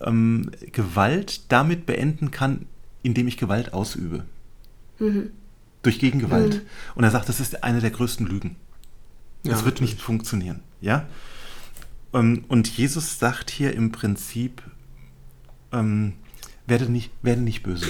[0.00, 2.66] ähm, Gewalt damit beenden kann,
[3.02, 4.24] indem ich Gewalt ausübe.
[5.82, 6.62] Durch Gegengewalt.
[6.94, 8.56] Und er sagt, das ist eine der größten Lügen.
[9.44, 10.60] Das Ja, wird nicht funktionieren.
[10.80, 11.06] Ja?
[12.12, 14.62] Ähm, Und Jesus sagt hier im Prinzip,
[15.72, 16.14] ähm,
[16.66, 17.86] werde, nicht, werde nicht böse.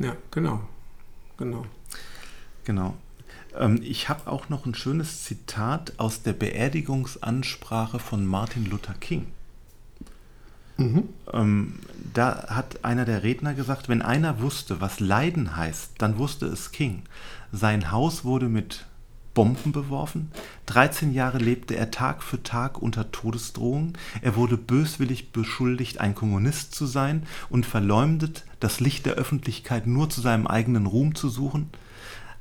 [0.00, 0.60] Ja, genau.
[1.36, 1.66] Genau.
[2.64, 2.96] Genau.
[3.56, 9.26] Ähm, Ich habe auch noch ein schönes Zitat aus der Beerdigungsansprache von Martin Luther King.
[11.34, 11.74] Ähm,
[12.14, 16.72] da hat einer der Redner gesagt, wenn einer wusste, was Leiden heißt, dann wusste es
[16.72, 17.02] King.
[17.52, 18.86] Sein Haus wurde mit
[19.40, 20.30] Bomben beworfen.
[20.66, 23.96] 13 Jahre lebte er Tag für Tag unter Todesdrohungen.
[24.20, 30.10] Er wurde böswillig beschuldigt, ein Kommunist zu sein und verleumdet, das Licht der Öffentlichkeit nur
[30.10, 31.70] zu seinem eigenen Ruhm zu suchen.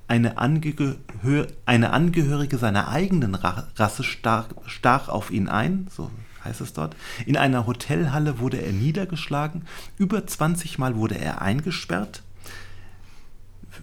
[0.09, 6.11] Eine, Angehör eine Angehörige seiner eigenen Ra Rasse stach, stach auf ihn ein, so
[6.43, 6.97] heißt es dort.
[7.25, 9.61] In einer Hotelhalle wurde er niedergeschlagen.
[9.97, 12.23] Über 20 Mal wurde er eingesperrt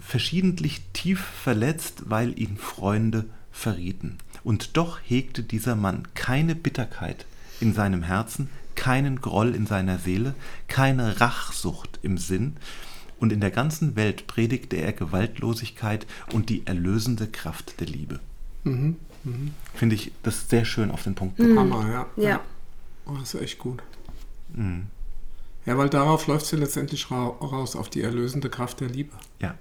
[0.07, 4.19] verschiedentlich tief verletzt, weil ihn Freunde verrieten.
[4.45, 7.27] Und doch hegte dieser Mann keine Bitterkeit
[7.61, 10.35] in seinem Herzen, keinen Groll in seiner Seele,
[10.69, 12.57] keine Rachsucht im Sinn,
[13.19, 18.21] und in der ganzen Welt predigte er Gewaltlosigkeit und die erlösende Kraft der Liebe.
[19.75, 21.59] Finde ich das sehr schön auf den Punkt gebracht.
[21.59, 22.07] Hammer, ja.
[22.23, 22.41] Ja.
[23.07, 23.83] Oh, das ist echt gut.
[25.65, 29.13] Ja, weil darauf läuft sie letztendlich ra raus, auf die erlösende Kraft der Liebe.
[29.41, 29.55] Ja.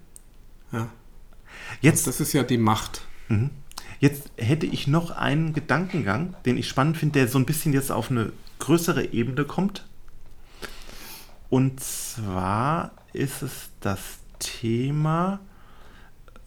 [0.72, 0.90] Ja.
[1.82, 3.06] Jetzt Das ist ja die Macht.
[3.28, 3.50] Mhm.
[4.00, 7.92] Jetzt hätte ich noch einen Gedankengang, den ich spannend finde, der so ein bisschen jetzt
[7.92, 9.86] auf eine größere Ebene kommt.
[11.50, 14.00] Und zwar ist es das
[14.40, 15.40] Thema,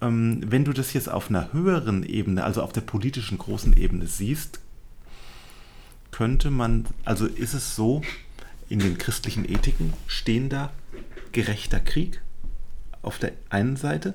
[0.01, 4.07] ähm, wenn du das jetzt auf einer höheren Ebene, also auf der politischen großen Ebene
[4.07, 4.61] siehst,
[6.11, 8.03] könnte man, also ist es so,
[8.69, 10.71] in den christlichen Ethiken stehen da
[11.33, 12.21] gerechter Krieg
[13.03, 14.15] auf der einen Seite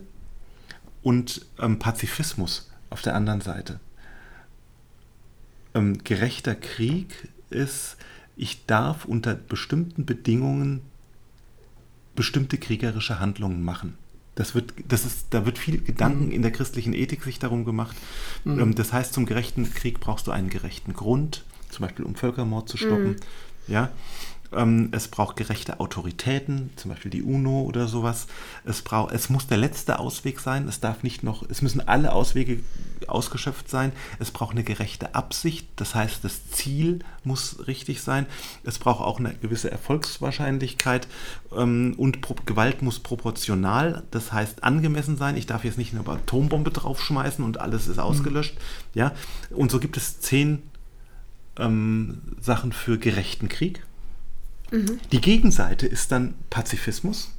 [1.02, 3.80] und ähm, Pazifismus auf der anderen Seite.
[5.74, 7.98] Ähm, gerechter Krieg ist,
[8.36, 10.82] ich darf unter bestimmten Bedingungen
[12.16, 13.98] bestimmte kriegerische Handlungen machen.
[14.36, 17.96] Das wird, das ist, da wird viel Gedanken in der christlichen Ethik sich darum gemacht.
[18.46, 22.70] Ähm, das heißt, zum gerechten Krieg brauchst du einen gerechten Grund, zum Beispiel um Völkermord
[22.70, 23.18] zu stoppen.
[23.68, 23.92] Ja,
[24.56, 28.28] ähm, es braucht gerechte Autoritäten, zum Beispiel die UNO oder sowas.
[28.66, 30.68] Es, brauch, es muss der letzte Ausweg sein.
[30.68, 32.60] Es darf nicht noch, es müssen alle Auswege
[33.08, 33.92] ausgeschöpft sein.
[34.20, 35.68] Es braucht eine gerechte Absicht.
[35.76, 38.26] Das heißt, das Ziel muss richtig sein.
[38.64, 41.08] Es braucht auch eine gewisse Erfolgswahrscheinlichkeit
[41.56, 45.38] ähm, und Pro Gewalt muss proportional, das heißt angemessen sein.
[45.38, 48.58] Ich darf jetzt nicht eine Atombombe draufschmeißen und alles ist ausgelöscht.
[48.94, 49.14] Ja,
[49.52, 50.64] und so gibt es zehn
[51.58, 53.86] ähm, Sachen für gerechten Krieg.
[55.12, 57.32] Die Gegenseite ist dann Pazifismus.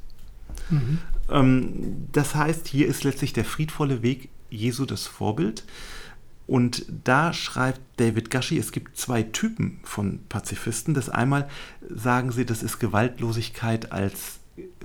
[1.30, 5.64] Ähm, das heißt, hier ist letztlich der friedvolle Weg Jesu das Vorbild.
[6.46, 10.92] Und da schreibt David Gashi, es gibt zwei Typen von Pazifisten.
[10.92, 11.48] Das einmal
[11.88, 14.38] sagen sie, das ist Gewaltlosigkeit als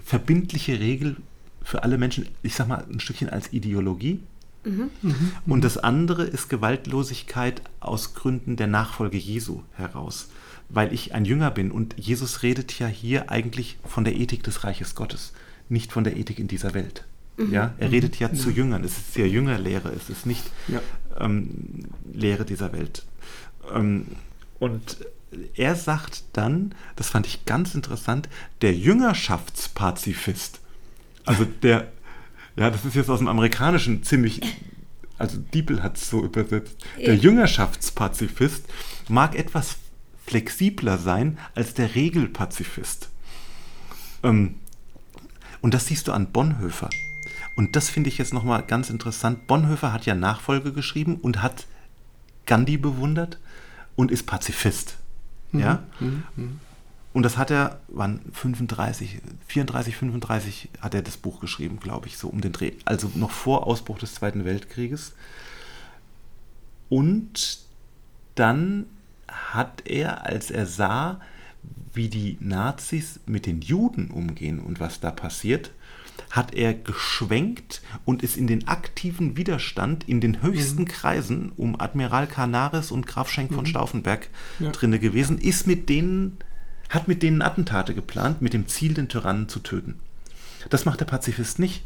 [0.04, 1.18] verbindliche Regel
[1.62, 4.22] für alle Menschen, ich sag mal ein Stückchen als Ideologie.
[5.46, 10.30] Und das andere ist Gewaltlosigkeit aus Gründen der Nachfolge Jesu heraus,
[10.70, 14.64] weil ich ein Jünger bin und Jesus redet ja hier eigentlich von der Ethik des
[14.64, 15.34] Reiches Gottes,
[15.68, 17.06] nicht von der Ethik in dieser Welt.
[17.52, 20.82] Ja, er redet ja zu Jüngern, es ist ja Jüngerlehre, es ist nicht Ja.
[21.20, 23.06] ähm, Lehre dieser Welt.
[23.74, 24.08] Ähm,
[24.60, 24.98] und
[25.56, 28.28] er sagt dann, das fand ich ganz interessant,
[28.62, 30.60] der Jüngerschaftspazifist.
[31.26, 31.88] Also der,
[32.56, 34.42] ja, das ist jetzt aus dem Amerikanischen ziemlich,
[35.18, 36.76] also Diepel hat es so übersetzt.
[36.98, 37.22] Der Ja.
[37.22, 38.66] Jüngerschaftspazifist
[39.08, 39.78] mag etwas
[40.30, 43.10] flexibler sein als der Regelpazifist.
[44.22, 44.56] Ähm,
[45.62, 46.90] und das siehst du an Bonhoeffer.
[47.56, 49.48] Und das finde ich jetzt nochmal ganz interessant.
[49.48, 51.66] Bonhoeffer hat ja Nachfolge geschrieben und hat
[52.46, 53.40] Gandhi bewundert
[53.96, 54.98] und ist Pazifist.
[55.52, 55.84] Ja?
[57.12, 62.20] Und das hat er, wann 35, 34, 35 hat er das Buch geschrieben, glaube ich,
[62.20, 62.74] so um den Dreh.
[62.86, 65.14] Also noch vor Ausbruch des Zweiten Weltkrieges.
[66.88, 67.60] Und
[68.36, 68.86] dann
[69.32, 71.20] hat er, als er sah,
[71.94, 75.72] wie die Nazis mit den Juden umgehen und was da passiert,
[76.30, 80.88] hat er geschwenkt und ist in den aktiven Widerstand in den höchsten mhm.
[80.88, 83.70] Kreisen um Admiral Canaris und Graf Schenk von mhm.
[83.70, 84.72] Stauffenberg ja.
[84.72, 86.38] drinne gewesen, ist mit denen,
[86.90, 90.00] hat mit denen Attentate geplant, mit dem Ziel, den Tyrannen zu töten.
[90.70, 91.84] Das macht der Pazifist nicht.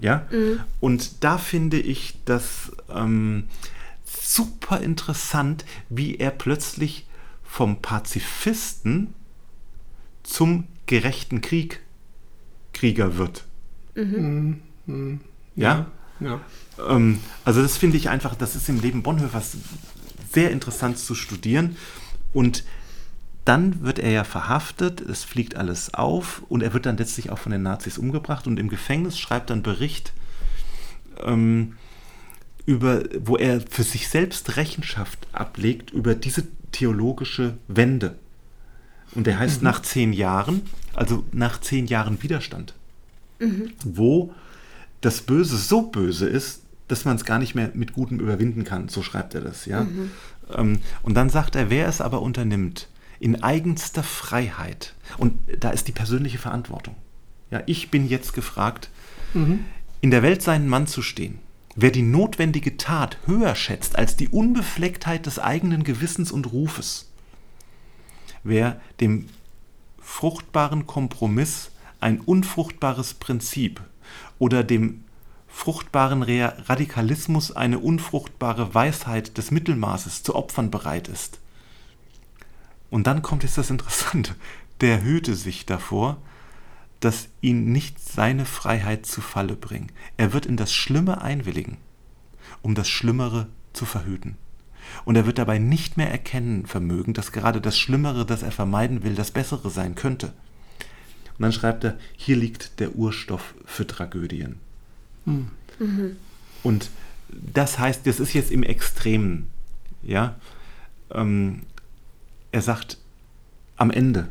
[0.00, 0.26] Ja?
[0.30, 0.60] Mhm.
[0.80, 3.44] Und da finde ich das ähm,
[4.18, 7.06] super interessant, wie er plötzlich
[7.42, 9.14] vom Pazifisten
[10.22, 11.80] zum gerechten Krieg
[12.72, 13.44] Krieger wird.
[13.94, 14.60] Mhm.
[14.86, 15.20] Mhm.
[15.56, 15.86] Ja?
[16.20, 16.40] ja.
[16.88, 19.56] Ähm, also das finde ich einfach, das ist im Leben Bonhoeffers
[20.32, 21.76] sehr interessant zu studieren.
[22.32, 22.64] Und
[23.44, 27.38] dann wird er ja verhaftet, es fliegt alles auf und er wird dann letztlich auch
[27.38, 30.12] von den Nazis umgebracht und im Gefängnis schreibt dann Bericht,
[31.22, 31.76] ähm,
[32.70, 38.14] über, wo er für sich selbst Rechenschaft ablegt über diese theologische Wende.
[39.16, 39.64] Und der heißt mhm.
[39.64, 40.62] nach zehn Jahren,
[40.94, 42.74] also nach zehn Jahren Widerstand,
[43.40, 43.72] mhm.
[43.84, 44.32] wo
[45.00, 48.88] das Böse so böse ist, dass man es gar nicht mehr mit Gutem überwinden kann.
[48.88, 49.82] So schreibt er das, ja.
[49.82, 50.10] Mhm.
[50.54, 52.86] Ähm, und dann sagt er, wer es aber unternimmt,
[53.18, 56.94] in eigenster Freiheit, und da ist die persönliche Verantwortung.
[57.50, 58.90] Ja, ich bin jetzt gefragt,
[59.34, 59.64] mhm.
[60.00, 61.40] in der Welt seinen Mann zu stehen.
[61.76, 67.08] Wer die notwendige Tat höher schätzt als die Unbeflecktheit des eigenen Gewissens und Rufes,
[68.42, 69.28] wer dem
[70.00, 73.80] fruchtbaren Kompromiss ein unfruchtbares Prinzip
[74.38, 75.04] oder dem
[75.46, 81.38] fruchtbaren Radikalismus eine unfruchtbare Weisheit des Mittelmaßes zu opfern bereit ist.
[82.90, 84.34] Und dann kommt jetzt das Interessante,
[84.80, 86.16] der hüte sich davor,
[87.00, 89.92] dass ihn nicht seine Freiheit zu Falle bringt.
[90.16, 91.78] Er wird in das Schlimme einwilligen,
[92.62, 94.36] um das Schlimmere zu verhüten.
[95.04, 99.02] Und er wird dabei nicht mehr erkennen vermögen, dass gerade das Schlimmere, das er vermeiden
[99.02, 100.32] will, das Bessere sein könnte.
[101.38, 104.56] Und dann schreibt er, hier liegt der Urstoff für Tragödien.
[105.24, 106.16] Mhm.
[106.62, 106.90] Und
[107.30, 109.48] das heißt, das ist jetzt im Extremen.
[110.02, 110.36] Ja?
[111.10, 111.62] Ähm,
[112.52, 112.98] er sagt,
[113.76, 114.28] am Ende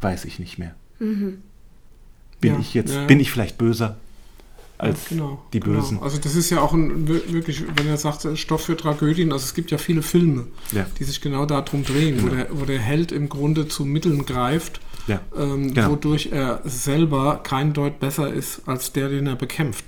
[0.00, 0.74] weiß ich nicht mehr.
[0.98, 1.42] Mhm.
[2.42, 3.06] Bin ja, ich jetzt, ja.
[3.06, 3.96] bin ich vielleicht böser?
[4.82, 5.78] als ja, genau, die genau.
[5.78, 5.96] Bösen.
[5.96, 6.04] Genau.
[6.04, 9.54] Also das ist ja auch ein, wirklich, wenn er sagt, Stoff für Tragödien, also es
[9.54, 10.86] gibt ja viele Filme, ja.
[10.98, 12.30] die sich genau darum drehen, genau.
[12.30, 15.20] wo, der, wo der Held im Grunde zu Mitteln greift, ja.
[15.38, 15.90] ähm, genau.
[15.90, 19.84] wodurch er selber kein Deut besser ist als der, den er bekämpft.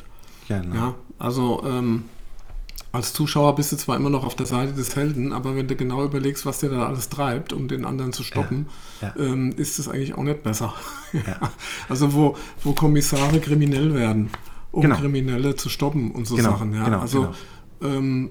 [0.48, 0.74] Genau.
[0.74, 2.04] Ja, also ähm,
[2.94, 5.76] als Zuschauer bist du zwar immer noch auf der Seite des Helden, aber wenn du
[5.76, 8.66] genau überlegst, was der da alles treibt, um den anderen zu stoppen,
[9.00, 9.24] ja, ja.
[9.24, 10.74] Ähm, ist es eigentlich auch nicht besser.
[11.12, 11.50] Ja.
[11.88, 14.30] also wo, wo Kommissare kriminell werden
[14.72, 14.96] um genau.
[14.96, 16.72] Kriminelle zu stoppen und so genau, Sachen.
[16.72, 17.32] Genau, also
[17.80, 17.94] genau.
[17.94, 18.30] ähm,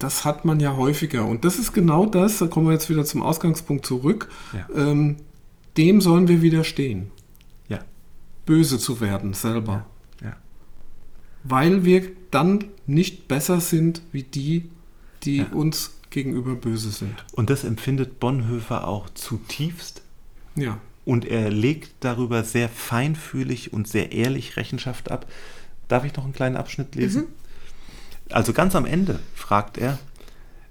[0.00, 1.24] das hat man ja häufiger.
[1.24, 4.28] Und das ist genau das, da kommen wir jetzt wieder zum Ausgangspunkt zurück,
[4.74, 5.18] ähm,
[5.76, 7.12] dem sollen wir widerstehen.
[8.44, 9.86] Böse zu werden selber.
[11.44, 14.70] Weil wir dann nicht besser sind wie die,
[15.22, 15.46] die ja.
[15.52, 17.24] uns gegenüber böse sind.
[17.32, 20.02] Und das empfindet Bonhoeffer auch zutiefst.
[20.54, 25.26] Ja und er legt darüber sehr feinfühlig und sehr ehrlich Rechenschaft ab.
[25.88, 27.22] Darf ich noch einen kleinen Abschnitt lesen?
[27.22, 27.28] Mhm.
[28.34, 29.98] Also ganz am Ende fragt er,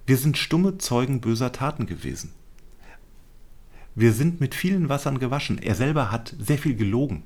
[0.06, 2.32] wir sind stumme Zeugen böser Taten gewesen.
[3.94, 5.58] Wir sind mit vielen Wassern gewaschen.
[5.58, 7.24] Er selber hat sehr viel gelogen.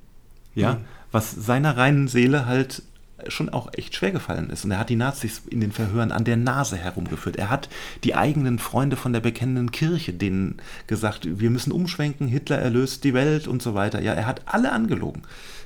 [0.55, 0.85] Ja, mhm.
[1.11, 2.81] was seiner reinen Seele halt
[3.27, 4.65] schon auch echt schwer gefallen ist.
[4.65, 7.37] Und er hat die Nazis in den Verhören an der Nase herumgeführt.
[7.37, 7.69] Er hat
[8.03, 10.57] die eigenen Freunde von der bekennenden Kirche denen
[10.87, 14.01] gesagt, wir müssen umschwenken, Hitler erlöst die Welt und so weiter.
[14.01, 15.23] Ja, er hat alle angelogen.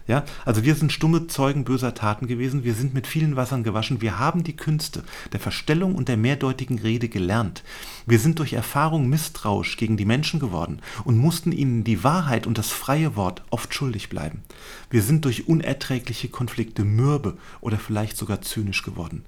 [0.10, 4.02] Ja, also wir sind stumme Zeugen böser Taten gewesen, wir sind mit vielen Wassern gewaschen,
[4.02, 7.64] wir haben die Künste der Verstellung und der mehrdeutigen Rede gelernt.
[8.08, 12.58] Wir sind durch Erfahrung misstrauisch gegen die Menschen geworden und mussten ihnen die Wahrheit und
[12.58, 14.42] das freie Wort oft schuldig bleiben.
[14.90, 19.24] Wir sind durch unerträgliche Konflikte mürbe oder vielleicht sogar zynisch geworden.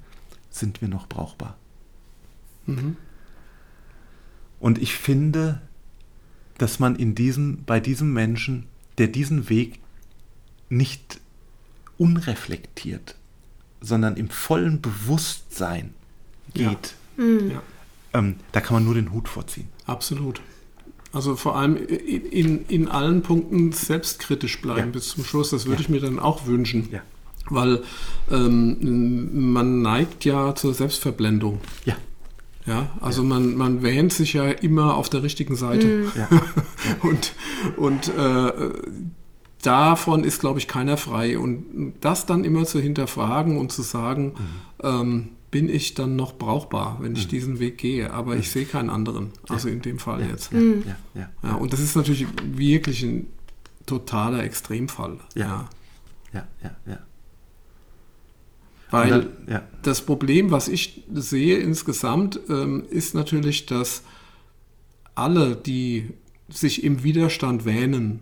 [0.49, 1.57] Sind wir noch brauchbar?
[2.65, 2.97] Mhm.
[4.59, 5.61] Und ich finde,
[6.57, 8.67] dass man in diesem, bei diesem Menschen,
[8.97, 9.79] der diesen Weg
[10.69, 11.19] nicht
[11.97, 13.15] unreflektiert,
[13.79, 15.93] sondern im vollen Bewusstsein
[16.53, 17.23] geht, ja.
[17.23, 17.59] Mhm.
[18.13, 19.67] Ähm, da kann man nur den Hut vorziehen.
[19.85, 20.41] Absolut.
[21.13, 24.85] Also vor allem in, in allen Punkten selbstkritisch bleiben ja.
[24.87, 25.49] bis zum Schluss.
[25.49, 25.81] Das würde ja.
[25.81, 26.89] ich mir dann auch wünschen.
[26.91, 27.01] Ja.
[27.49, 27.81] Weil
[28.29, 31.59] ähm, man neigt ja zur Selbstverblendung.
[31.85, 31.95] Ja.
[32.67, 36.05] Ja, also man, man wähnt sich ja immer auf der richtigen Seite.
[36.15, 36.29] Ja.
[37.01, 37.33] und
[37.75, 38.51] und äh,
[39.61, 41.37] davon ist, glaube ich, keiner frei.
[41.37, 44.33] Und das dann immer zu hinterfragen und zu sagen,
[44.83, 48.13] ähm, bin ich dann noch brauchbar, wenn ich diesen Weg gehe?
[48.13, 49.31] Aber ich sehe keinen anderen.
[49.49, 50.53] Also in dem Fall jetzt.
[50.53, 51.29] Ja, ja, ja.
[51.43, 53.27] Ja, und das ist natürlich wirklich ein
[53.85, 55.19] totaler Extremfall.
[55.35, 55.67] Ja.
[56.31, 56.99] ja, ja, ja.
[58.91, 59.63] Weil dann- ja.
[59.83, 64.03] das Problem, was ich sehe insgesamt, ähm, ist natürlich, dass
[65.15, 66.09] alle, die
[66.49, 68.19] sich im Widerstand wähnen,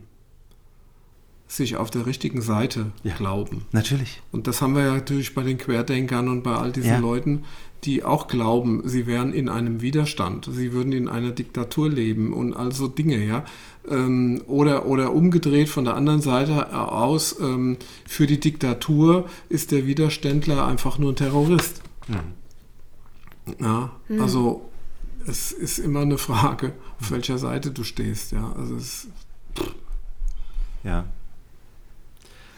[1.48, 3.16] sich auf der richtigen Seite Ja.
[3.16, 3.66] glauben.
[3.72, 4.22] Natürlich.
[4.32, 7.00] Und das haben wir ja natürlich bei den Querdenkern und bei all diesen Ja.
[7.00, 7.44] Leuten,
[7.84, 12.54] die auch glauben, sie wären in einem Widerstand, sie würden in einer Diktatur leben und
[12.54, 13.46] all so Dinge, ja.
[13.90, 19.88] Ähm, oder, oder umgedreht von der anderen Seite aus, ähm, für die Diktatur ist der
[19.88, 21.82] Widerständler einfach nur ein Terrorist.
[23.60, 24.70] Ja, also
[25.26, 28.54] es ist immer eine Frage, auf welcher Seite du stehst, ja.
[28.58, 29.08] Also es,
[30.84, 31.06] Ja.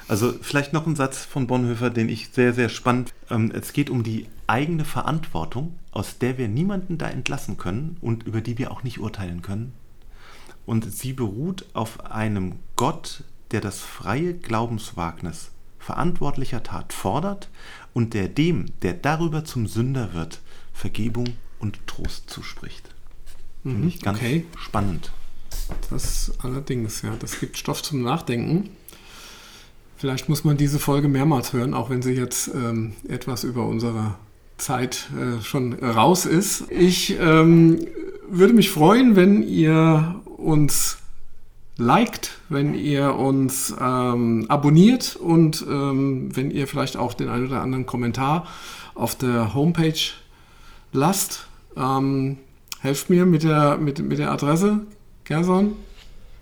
[0.07, 3.13] Also vielleicht noch ein Satz von Bonhoeffer, den ich sehr, sehr spannend.
[3.29, 8.23] Ähm, es geht um die eigene Verantwortung, aus der wir niemanden da entlassen können und
[8.23, 9.71] über die wir auch nicht urteilen können.
[10.65, 17.49] Und sie beruht auf einem Gott, der das freie Glaubenswagnis verantwortlicher Tat fordert
[17.93, 20.41] und der dem, der darüber zum Sünder wird,
[20.73, 21.29] Vergebung
[21.59, 22.89] und Trost zuspricht.
[23.63, 24.45] Finde ich ganz okay.
[24.57, 25.11] spannend.
[25.89, 28.69] Das allerdings, ja, das gibt Stoff zum Nachdenken.
[29.97, 34.15] Vielleicht muss man diese Folge mehrmals hören, auch wenn sie jetzt ähm, etwas über unsere
[34.61, 36.71] Zeit äh, schon raus ist.
[36.71, 37.85] Ich ähm,
[38.29, 40.97] würde mich freuen, wenn ihr uns
[41.77, 47.61] liked, wenn ihr uns ähm, abonniert und ähm, wenn ihr vielleicht auch den einen oder
[47.61, 48.45] anderen Kommentar
[48.93, 50.11] auf der Homepage
[50.93, 51.47] lasst.
[51.75, 52.37] Ähm,
[52.79, 54.81] helft mir mit der, mit, mit der Adresse,
[55.23, 55.75] Gerson.